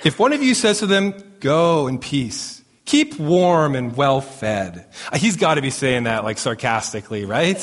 [0.05, 4.85] If one of you says to them, Go in peace, keep warm and well fed.
[5.11, 7.57] Uh, he's got to be saying that like sarcastically, right?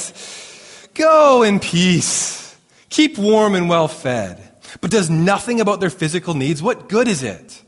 [0.94, 2.52] Go in peace,
[2.88, 4.49] keep warm and well fed
[4.80, 7.62] but does nothing about their physical needs, what good is it?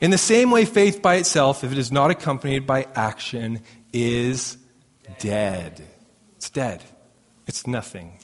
[0.00, 3.60] In the same way, faith by itself, if it is not accompanied by action,
[3.92, 4.56] is
[5.18, 5.82] dead.
[6.36, 6.82] It's dead.
[7.46, 8.18] It's nothing.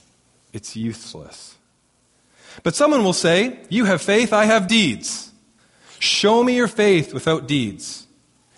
[0.52, 1.56] It's useless.
[2.62, 5.30] But someone will say, You have faith, I have deeds.
[5.98, 8.06] Show me your faith without deeds,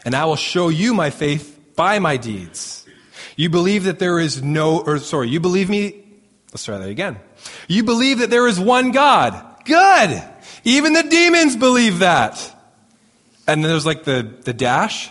[0.05, 2.87] and I will show you my faith by my deeds.
[3.37, 6.05] You believe that there is no, or sorry, you believe me,
[6.53, 7.19] let's try that again.
[7.67, 9.45] You believe that there is one God.
[9.65, 10.23] Good.
[10.65, 12.39] Even the demons believe that.
[13.47, 15.11] And then there's like the, the dash.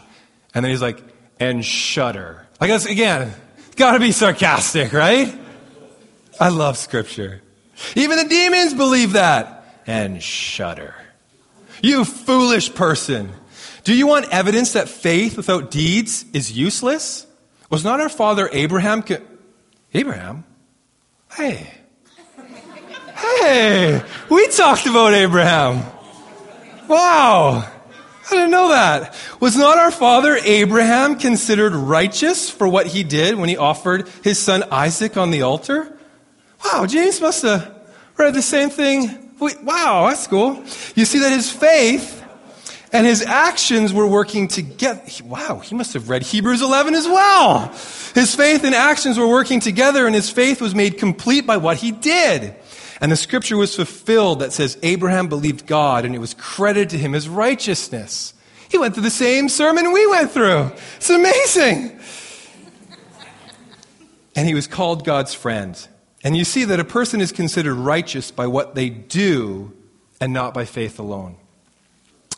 [0.54, 1.02] And then he's like,
[1.39, 2.45] and shudder.
[2.60, 3.34] I guess, again,
[3.76, 5.36] gotta be sarcastic, right?
[6.39, 7.41] I love scripture.
[7.95, 10.95] Even the demons believe that and shudder.
[11.82, 13.32] You foolish person.
[13.84, 17.26] Do you want evidence that faith without deeds is useless?
[17.70, 19.02] Was not our father Abraham.
[19.02, 19.22] Co-
[19.93, 20.43] Abraham?
[21.32, 21.72] Hey.
[23.39, 25.86] Hey, we talked about Abraham.
[26.88, 27.65] Wow.
[28.29, 29.15] I didn't know that.
[29.39, 34.38] Was not our father Abraham considered righteous for what he did when he offered his
[34.38, 35.97] son Isaac on the altar?
[36.65, 37.73] Wow, James must have
[38.17, 39.32] read the same thing.
[39.39, 40.63] Wow, that's cool.
[40.95, 42.23] You see that his faith
[42.93, 45.01] and his actions were working together.
[45.23, 47.67] Wow, he must have read Hebrews 11 as well.
[48.13, 51.77] His faith and actions were working together, and his faith was made complete by what
[51.77, 52.55] he did.
[53.02, 56.97] And the scripture was fulfilled that says Abraham believed God, and it was credited to
[56.99, 58.36] him as righteousness.
[58.70, 60.72] He went through the same sermon we went through.
[60.97, 61.99] It's amazing.
[64.36, 65.88] And he was called God's friend.
[66.24, 69.74] And you see that a person is considered righteous by what they do
[70.22, 71.36] and not by faith alone.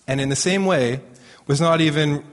[0.07, 1.01] And in the same way,
[1.45, 2.24] was not even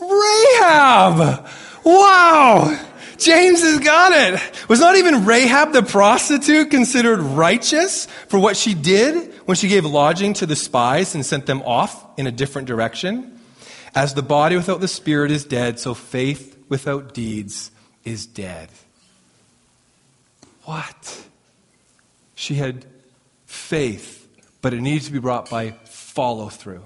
[0.00, 1.48] Rahab.
[1.84, 2.78] Wow!
[3.18, 4.68] James has got it.
[4.68, 9.84] Was not even Rahab the prostitute considered righteous for what she did when she gave
[9.84, 13.38] lodging to the spies and sent them off in a different direction?
[13.94, 17.70] As the body without the spirit is dead, so faith without deeds
[18.04, 18.68] is dead.
[20.64, 21.26] What?
[22.34, 22.84] She had
[23.46, 24.28] faith,
[24.60, 26.82] but it needed to be brought by follow through.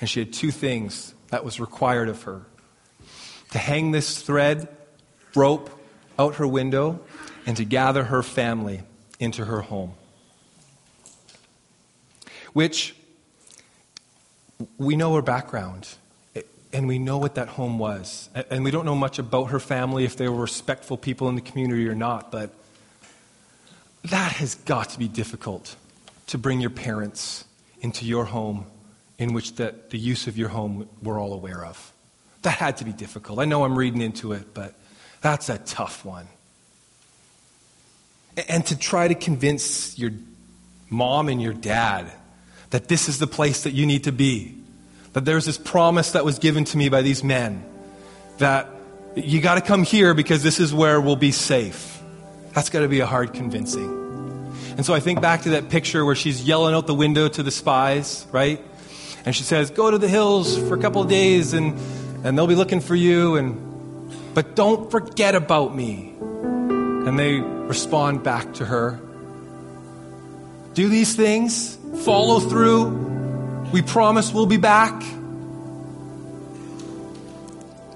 [0.00, 2.42] And she had two things that was required of her
[3.52, 4.68] to hang this thread,
[5.34, 5.70] rope,
[6.18, 7.00] out her window,
[7.46, 8.82] and to gather her family
[9.18, 9.94] into her home.
[12.52, 12.94] Which
[14.78, 15.88] we know her background
[16.72, 18.30] and we know what that home was.
[18.50, 21.42] And we don't know much about her family, if they were respectful people in the
[21.42, 22.50] community or not, but
[24.04, 25.76] that has got to be difficult
[26.28, 27.44] to bring your parents
[27.80, 28.66] into your home
[29.18, 31.92] in which the, the use of your home we're all aware of.
[32.42, 33.38] That had to be difficult.
[33.38, 34.74] I know I'm reading into it, but
[35.22, 36.26] that's a tough one.
[38.48, 40.10] And to try to convince your
[40.90, 42.10] mom and your dad
[42.70, 44.56] that this is the place that you need to be,
[45.12, 47.64] that there's this promise that was given to me by these men,
[48.38, 48.68] that
[49.14, 52.00] you got to come here because this is where we'll be safe.
[52.54, 54.00] That's got to be a hard convincing.
[54.76, 57.42] And so I think back to that picture where she's yelling out the window to
[57.42, 58.60] the spies, right?
[59.24, 61.78] And she says, Go to the hills for a couple of days and,
[62.24, 63.36] and they'll be looking for you.
[63.36, 63.71] And,
[64.34, 66.14] but don't forget about me.
[66.20, 69.00] And they respond back to her
[70.74, 72.86] Do these things, follow through.
[73.72, 75.02] We promise we'll be back.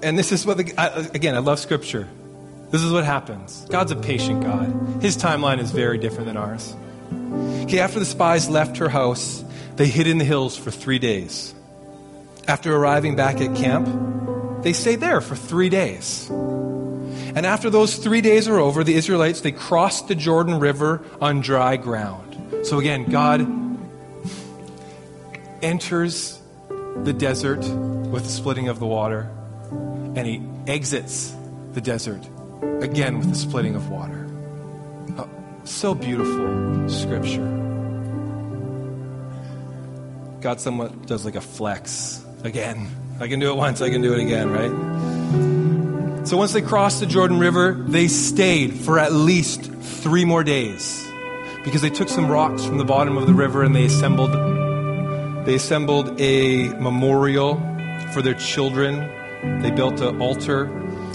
[0.03, 2.07] And this is what, the, again, I love scripture.
[2.69, 3.65] This is what happens.
[3.69, 5.01] God's a patient God.
[5.01, 6.75] His timeline is very different than ours.
[7.63, 9.43] Okay, after the spies left her house,
[9.75, 11.55] they hid in the hills for three days.
[12.47, 13.87] After arriving back at camp,
[14.67, 16.27] they stayed there for three days.
[16.29, 21.39] And after those three days are over, the Israelites, they crossed the Jordan River on
[21.39, 22.65] dry ground.
[22.65, 23.47] So again, God
[25.61, 26.41] enters
[27.03, 29.31] the desert with the splitting of the water,
[29.71, 31.33] and he exits
[31.71, 32.27] the desert
[32.81, 34.27] again with the splitting of water.
[35.17, 35.29] Oh,
[35.63, 37.47] so beautiful scripture.
[40.41, 42.21] God somewhat does like a flex.
[42.43, 42.89] Again,
[43.19, 46.27] I can do it once, I can do it again, right?
[46.27, 51.07] So once they crossed the Jordan River, they stayed for at least three more days
[51.63, 54.31] because they took some rocks from the bottom of the river and they assembled
[55.47, 57.55] they assembled a memorial
[58.11, 58.99] for their children.
[59.61, 60.67] They built an altar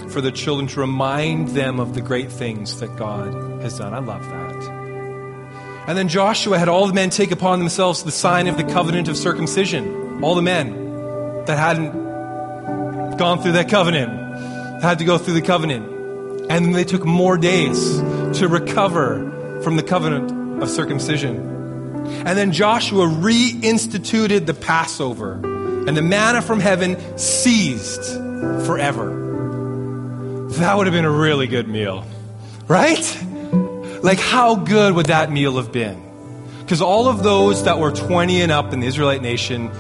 [0.08, 3.92] for the children to remind them of the great things that God has done.
[3.92, 5.84] I love that.
[5.86, 9.08] And then Joshua had all the men take upon themselves the sign of the covenant
[9.08, 10.24] of circumcision.
[10.24, 10.81] All the men
[11.46, 14.22] that hadn't gone through that covenant
[14.82, 15.88] had to go through the covenant.
[16.50, 17.98] And they took more days
[18.38, 21.36] to recover from the covenant of circumcision.
[22.26, 28.02] And then Joshua reinstituted the Passover, and the manna from heaven ceased
[28.66, 29.20] forever.
[30.58, 32.04] That would have been a really good meal,
[32.66, 33.24] right?
[34.02, 36.02] Like, how good would that meal have been?
[36.60, 39.70] Because all of those that were 20 and up in the Israelite nation,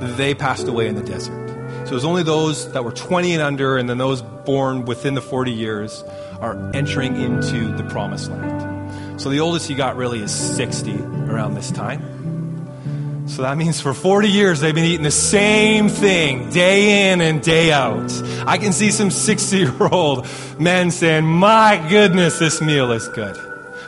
[0.00, 1.48] they passed away in the desert.
[1.86, 5.14] So it was only those that were 20 and under, and then those born within
[5.14, 6.04] the 40 years
[6.40, 9.20] are entering into the promised land.
[9.20, 13.26] So the oldest you got really is 60 around this time.
[13.28, 17.42] So that means for 40 years they've been eating the same thing day in and
[17.42, 18.10] day out.
[18.46, 20.26] I can see some 60 year old
[20.58, 23.36] men saying, My goodness, this meal is good.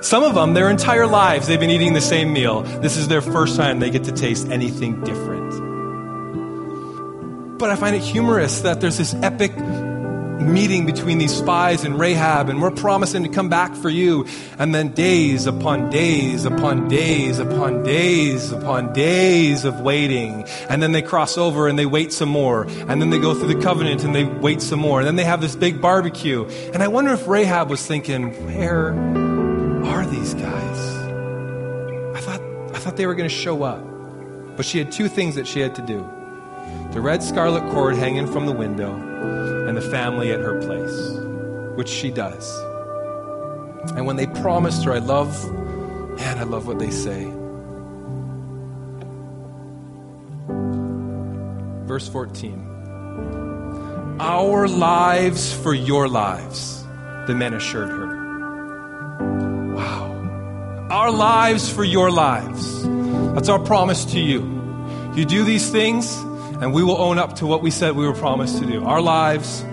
[0.03, 2.63] Some of them, their entire lives, they've been eating the same meal.
[2.63, 5.70] This is their first time they get to taste anything different.
[7.61, 9.55] But I find it humorous that there's this epic
[10.41, 14.27] meeting between these spies and Rahab, and we're promising to come back for you.
[14.59, 20.47] And then days upon days upon days upon days upon days of waiting.
[20.71, 22.63] And then they cross over and they wait some more.
[22.89, 25.01] And then they go through the covenant and they wait some more.
[25.01, 26.47] And then they have this big barbecue.
[26.73, 28.95] And I wonder if Rahab was thinking, where
[29.85, 30.79] are these guys?
[32.17, 32.41] I thought,
[32.75, 33.85] I thought they were going to show up.
[34.57, 36.09] But she had two things that she had to do
[36.93, 38.95] the red scarlet cord hanging from the window
[39.69, 42.59] and the family at her place, which she does.
[43.97, 45.51] And when they promised her, I love,
[46.19, 47.25] man, I love what they say.
[51.87, 56.85] Verse 14 Our lives for your lives,
[57.27, 59.75] the men assured her.
[59.75, 60.89] Wow.
[60.91, 62.85] Our lives for your lives.
[63.35, 64.59] That's our promise to you.
[65.17, 66.15] You do these things,
[66.61, 68.85] and we will own up to what we said we were promised to do.
[68.85, 69.65] Our lives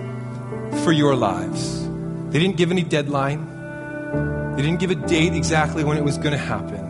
[0.84, 1.86] for your lives.
[2.30, 6.32] They didn't give any deadline, they didn't give a date exactly when it was going
[6.32, 6.88] to happen.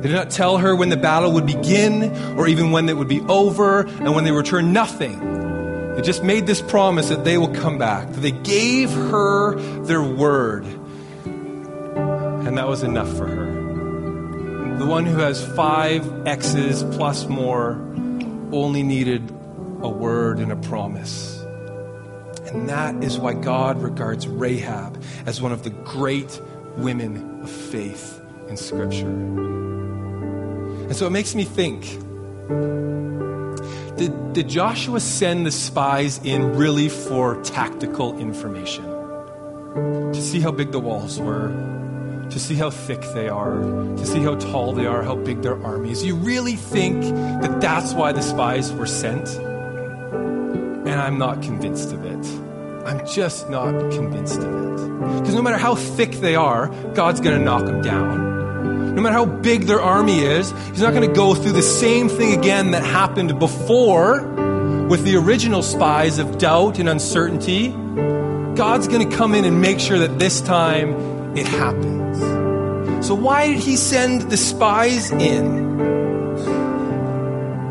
[0.00, 2.04] They did not tell her when the battle would begin
[2.38, 5.94] or even when it would be over and when they return nothing.
[5.94, 8.08] They just made this promise that they will come back.
[8.12, 10.64] They gave her their word.
[11.24, 14.76] And that was enough for her.
[14.78, 17.87] The one who has five X's plus more
[18.52, 19.30] only needed
[19.82, 21.42] a word and a promise.
[22.46, 26.40] And that is why God regards Rahab as one of the great
[26.76, 29.08] women of faith in Scripture.
[29.08, 31.84] And so it makes me think
[33.98, 38.84] did, did Joshua send the spies in really for tactical information?
[40.12, 41.48] To see how big the walls were,
[42.30, 45.62] to see how thick they are, to see how tall they are, how big their
[45.62, 46.04] army is.
[46.04, 49.28] You really think that that's why the spies were sent?
[49.28, 52.26] And I'm not convinced of it.
[52.86, 55.20] I'm just not convinced of it.
[55.20, 58.94] Because no matter how thick they are, God's going to knock them down.
[58.94, 62.08] No matter how big their army is, He's not going to go through the same
[62.08, 64.22] thing again that happened before
[64.88, 67.68] with the original spies of doubt and uncertainty.
[67.68, 71.97] God's going to come in and make sure that this time it happens.
[73.00, 75.68] So, why did he send the spies in?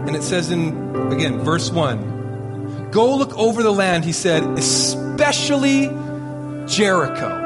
[0.07, 5.87] And it says in, again, verse 1 Go look over the land, he said, especially
[6.67, 7.45] Jericho.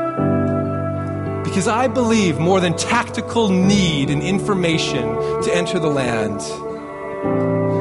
[1.43, 5.01] Because I believe more than tactical need and information
[5.41, 6.39] to enter the land,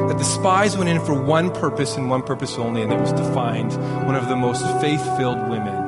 [0.09, 3.13] that the spies went in for one purpose and one purpose only, and that was
[3.13, 3.71] to find
[4.05, 5.81] one of the most faith filled women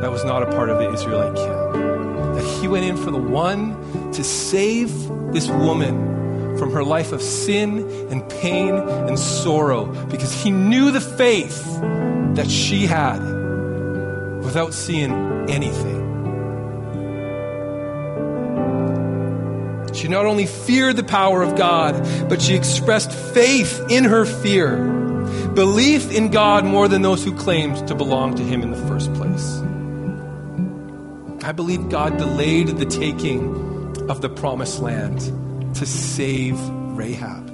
[0.00, 1.95] that was not a part of the Israelite camp.
[2.66, 4.90] He went in for the one to save
[5.32, 11.00] this woman from her life of sin and pain and sorrow because he knew the
[11.00, 11.64] faith
[12.34, 13.20] that she had
[14.42, 15.12] without seeing
[15.48, 16.02] anything.
[19.94, 21.94] She not only feared the power of God,
[22.28, 24.76] but she expressed faith in her fear,
[25.54, 29.14] belief in God more than those who claimed to belong to Him in the first
[29.14, 29.62] place.
[31.46, 35.20] I believe God delayed the taking of the promised land
[35.76, 37.48] to save Rahab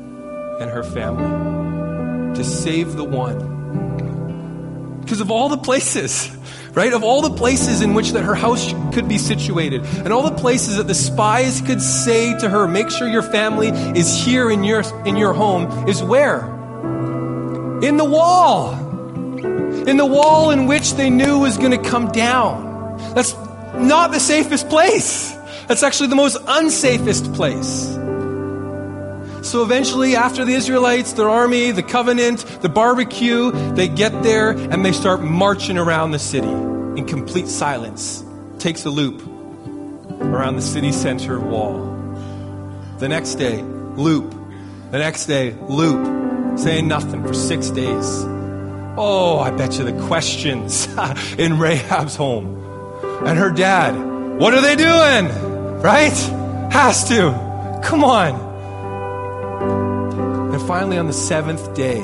[0.63, 5.01] and her family, to save the one.
[5.03, 6.35] Because of all the places,
[6.73, 6.91] right?
[6.91, 10.41] Of all the places in which that her house could be situated, and all the
[10.41, 14.65] places that the spies could say to her, make sure your family is here in
[14.65, 16.47] your, in your home, is where?
[17.83, 18.73] In the wall.
[19.87, 22.97] In the wall in which they knew was going to come down.
[23.15, 23.35] That's
[23.75, 25.33] not the safest place.
[25.69, 27.95] That's actually the most unsafest place.
[29.47, 34.85] So eventually, after the Israelites, their army, the covenant, the barbecue, they get there and
[34.85, 38.25] they start marching around the city in complete silence.
[38.59, 39.27] Takes a loop
[40.21, 41.81] around the city center wall.
[42.99, 44.33] The next day, loop.
[44.93, 46.59] The next day, loop.
[46.59, 48.25] Saying nothing for six days.
[48.97, 50.87] Oh, I bet you the questions
[51.39, 52.62] in Rahab's home
[53.27, 53.93] and her dad.
[54.39, 55.29] What are they doing?
[55.81, 56.17] Right?
[56.73, 57.81] Has to.
[57.85, 58.51] Come on.
[60.53, 62.03] And finally, on the seventh day,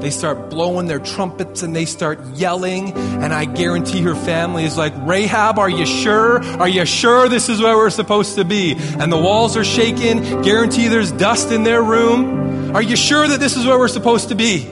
[0.00, 2.92] They start blowing their trumpets and they start yelling.
[2.92, 6.42] And I guarantee her family is like, Rahab, are you sure?
[6.60, 8.74] Are you sure this is where we're supposed to be?
[8.74, 10.42] And the walls are shaking.
[10.42, 12.76] Guarantee there's dust in their room.
[12.76, 14.70] Are you sure that this is where we're supposed to be?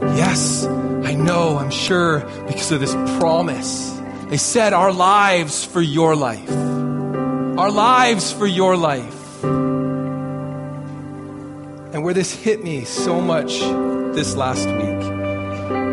[0.00, 3.96] Yes, I know, I'm sure, because of this promise.
[4.32, 6.50] They said, Our lives for your life.
[6.50, 9.44] Our lives for your life.
[11.92, 13.60] And where this hit me so much
[14.16, 15.02] this last week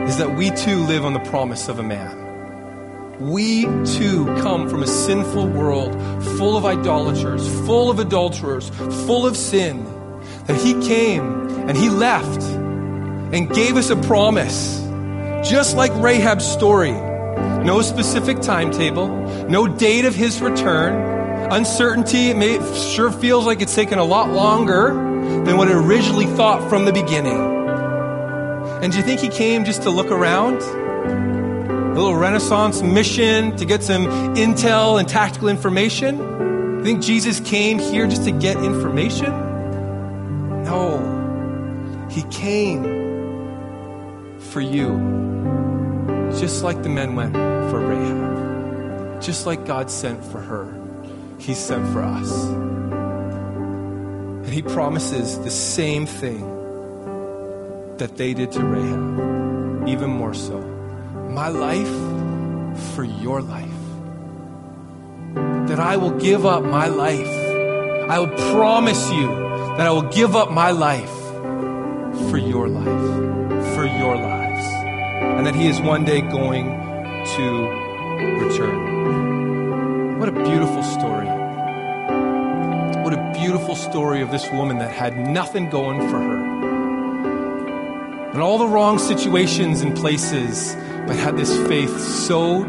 [0.07, 3.19] is that we too live on the promise of a man.
[3.19, 5.91] We too come from a sinful world
[6.37, 8.69] full of idolaters, full of adulterers,
[9.05, 9.83] full of sin.
[10.45, 14.79] That he came and he left and gave us a promise,
[15.43, 17.08] just like Rahab's story.
[17.65, 19.07] No specific timetable,
[19.47, 22.29] no date of his return, uncertainty.
[22.29, 26.69] It may, sure feels like it's taken a lot longer than what it originally thought
[26.69, 27.37] from the beginning.
[28.81, 30.61] And do you think he came just to look around?
[30.61, 36.79] A little Renaissance mission to get some intel and tactical information?
[36.79, 39.31] I think Jesus came here just to get information?
[40.63, 42.07] No.
[42.09, 42.83] He came
[44.39, 44.97] for you,
[46.37, 50.73] just like the men went for Rahab, just like God sent for her,
[51.39, 52.45] He sent for us.
[54.45, 56.45] And He promises the same thing
[57.97, 60.59] that they did to Rahab, even more so.
[61.29, 61.87] My life
[62.93, 63.69] for your life.
[65.67, 67.27] That I will give up my life.
[68.09, 69.27] I will promise you
[69.77, 71.09] that I will give up my life
[72.29, 74.48] for your life, for your lives.
[75.39, 77.43] And that He is one day going to
[78.43, 80.19] return.
[80.19, 81.27] What a beautiful story.
[83.05, 86.39] What a beautiful story of this woman that had nothing going for her.
[88.33, 90.75] And all the wrong situations and places,
[91.07, 92.65] but had this faith so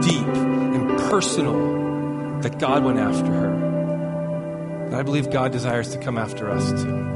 [0.00, 3.52] deep and personal that God went after her.
[4.86, 7.13] And I believe God desires to come after us too.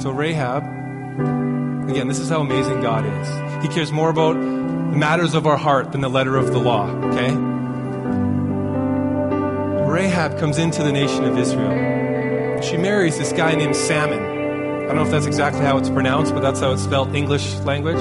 [0.00, 0.62] So, Rahab,
[1.90, 3.64] again, this is how amazing God is.
[3.64, 6.88] He cares more about the matters of our heart than the letter of the law,
[6.88, 7.34] okay?
[9.90, 12.62] Rahab comes into the nation of Israel.
[12.62, 14.22] She marries this guy named Salmon.
[14.22, 17.56] I don't know if that's exactly how it's pronounced, but that's how it's spelled English
[17.60, 17.98] language.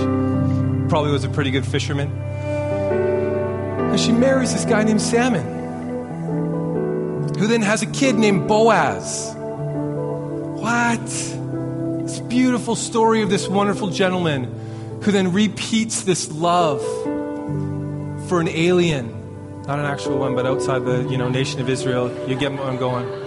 [0.89, 2.11] Probably was a pretty good fisherman.
[3.89, 5.43] And she marries this guy named Salmon,
[7.39, 9.33] who then has a kid named Boaz.
[9.35, 11.36] What?
[12.29, 16.81] Beautiful story of this wonderful gentleman who then repeats this love
[18.27, 22.09] for an alien, not an actual one, but outside the you know nation of Israel.
[22.27, 23.26] You get where I'm going.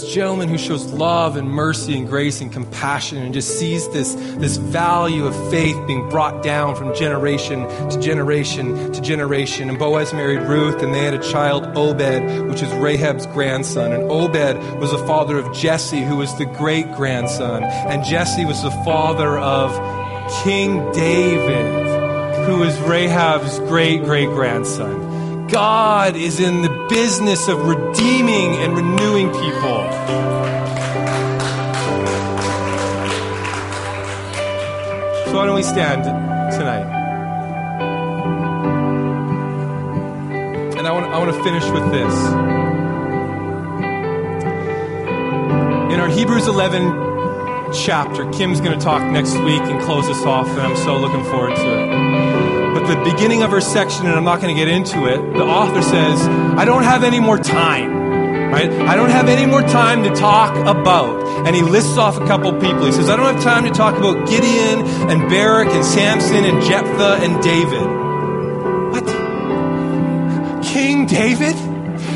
[0.00, 4.14] This gentleman who shows love and mercy and grace and compassion and just sees this,
[4.38, 9.68] this value of faith being brought down from generation to generation to generation.
[9.68, 13.92] And Boaz married Ruth, and they had a child, Obed, which is Rahab's grandson.
[13.92, 17.62] And Obed was the father of Jesse, who was the great grandson.
[17.62, 19.70] And Jesse was the father of
[20.42, 25.13] King David, who was Rahab's great great grandson.
[25.48, 29.90] God is in the business of redeeming and renewing people.
[35.26, 36.04] So, why don't we stand
[36.54, 36.86] tonight?
[40.78, 42.14] And I want, I want to finish with this.
[45.92, 50.48] In our Hebrews 11 chapter, Kim's going to talk next week and close us off,
[50.48, 52.13] and I'm so looking forward to it.
[52.84, 55.42] But the beginning of her section, and I'm not going to get into it, the
[55.42, 56.20] author says,
[56.58, 58.04] I don't have any more time.
[58.52, 58.70] Right?
[58.70, 61.46] I don't have any more time to talk about.
[61.46, 62.84] And he lists off a couple people.
[62.84, 66.62] He says, I don't have time to talk about Gideon and Barak and Samson and
[66.62, 67.88] Jephthah and David.
[68.92, 69.06] What?
[70.62, 71.56] King David?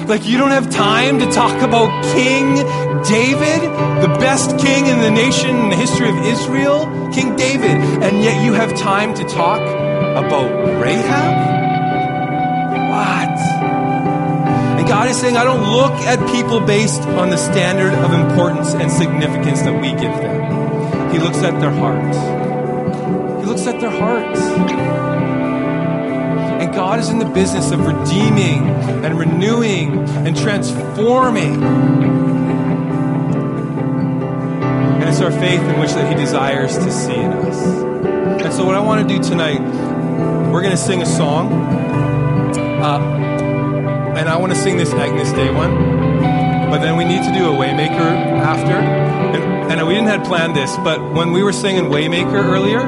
[0.07, 2.57] Like, you don't have time to talk about King
[3.05, 3.63] David,
[4.03, 6.87] the best king in the nation in the history of Israel?
[7.13, 7.71] King David.
[8.03, 9.61] And yet you have time to talk
[10.25, 10.51] about
[10.81, 11.49] Rahab?
[12.91, 13.39] What?
[14.79, 18.75] And God is saying, I don't look at people based on the standard of importance
[18.75, 21.13] and significance that we give them.
[21.13, 22.17] He looks at their hearts.
[23.41, 24.41] He looks at their hearts.
[26.61, 28.69] And God is in the business of redeeming
[29.05, 31.63] and renewing and transforming.
[34.95, 37.65] And it's our faith in which that He desires to see in us.
[38.45, 39.61] And so, what I want to do tonight
[40.53, 41.53] we're going to sing a song.
[42.83, 42.99] Uh,
[44.17, 45.75] and I want to sing this Agnus Dei one.
[46.71, 48.73] but then we need to do a Waymaker after.
[48.73, 52.81] And, and we didn't had planned this, but when we were singing Waymaker earlier,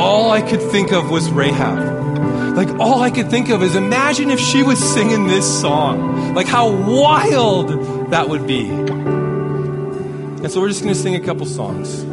[0.00, 2.56] all I could think of was Rahab.
[2.56, 6.34] Like, all I could think of is imagine if she was singing this song.
[6.34, 8.68] Like, how wild that would be.
[8.68, 12.04] And so we're just going to sing a couple songs.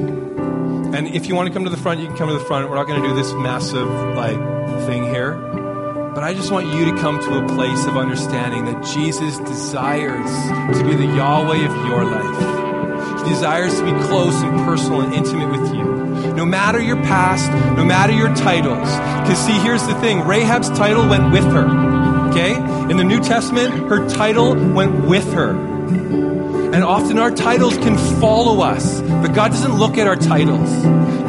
[0.95, 2.69] And if you want to come to the front, you can come to the front.
[2.69, 4.37] We're not going to do this massive, like,
[4.87, 5.33] thing here.
[5.35, 10.31] But I just want you to come to a place of understanding that Jesus desires
[10.77, 13.23] to be the Yahweh of your life.
[13.25, 15.83] He desires to be close and personal and intimate with you.
[16.33, 18.87] No matter your past, no matter your titles.
[18.87, 22.29] Because, see, here's the thing Rahab's title went with her.
[22.29, 22.55] Okay?
[22.89, 26.24] In the New Testament, her title went with her.
[26.75, 30.69] And often our titles can follow us, but God doesn't look at our titles.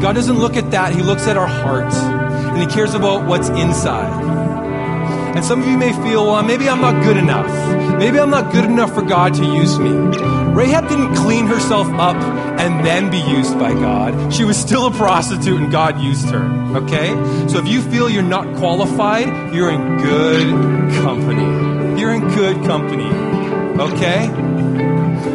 [0.03, 0.93] God doesn't look at that.
[0.93, 4.25] He looks at our heart, and He cares about what's inside.
[5.37, 7.47] And some of you may feel, well, maybe I'm not good enough.
[7.97, 9.91] Maybe I'm not good enough for God to use me.
[9.91, 14.35] Rahab didn't clean herself up and then be used by God.
[14.35, 16.43] She was still a prostitute and God used her.
[16.77, 17.11] Okay?
[17.49, 22.01] So if you feel you're not qualified, you're in good company.
[22.01, 23.11] You're in good company.
[23.79, 24.46] Okay?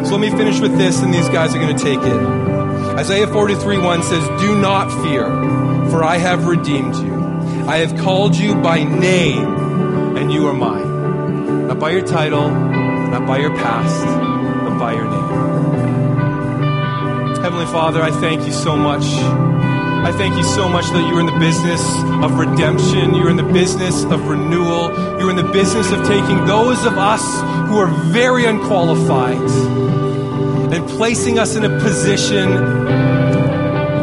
[0.06, 2.16] So let me finish with this, and these guys are going to take it.
[2.98, 5.24] Isaiah 43 1 says, Do not fear,
[5.90, 7.14] for I have redeemed you.
[7.66, 11.68] I have called you by name, and you are mine.
[11.68, 14.04] Not by your title, not by your past,
[14.64, 15.52] but by your name.
[17.42, 19.51] Heavenly Father, I thank you so much.
[20.04, 21.80] I thank you so much that you're in the business
[22.24, 23.14] of redemption.
[23.14, 24.90] You're in the business of renewal.
[25.20, 27.22] You're in the business of taking those of us
[27.68, 29.38] who are very unqualified
[30.72, 32.48] and placing us in a position,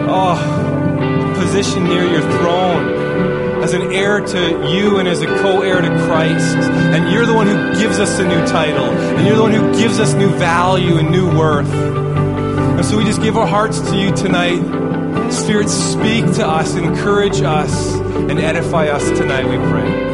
[0.10, 5.82] oh, position near your throne as an heir to you and as a co heir
[5.82, 6.56] to Christ.
[6.56, 9.78] And you're the one who gives us a new title, and you're the one who
[9.78, 11.72] gives us new value and new worth.
[11.72, 14.89] And so we just give our hearts to you tonight.
[15.32, 20.09] Spirit, speak to us, encourage us, and edify us tonight, we pray.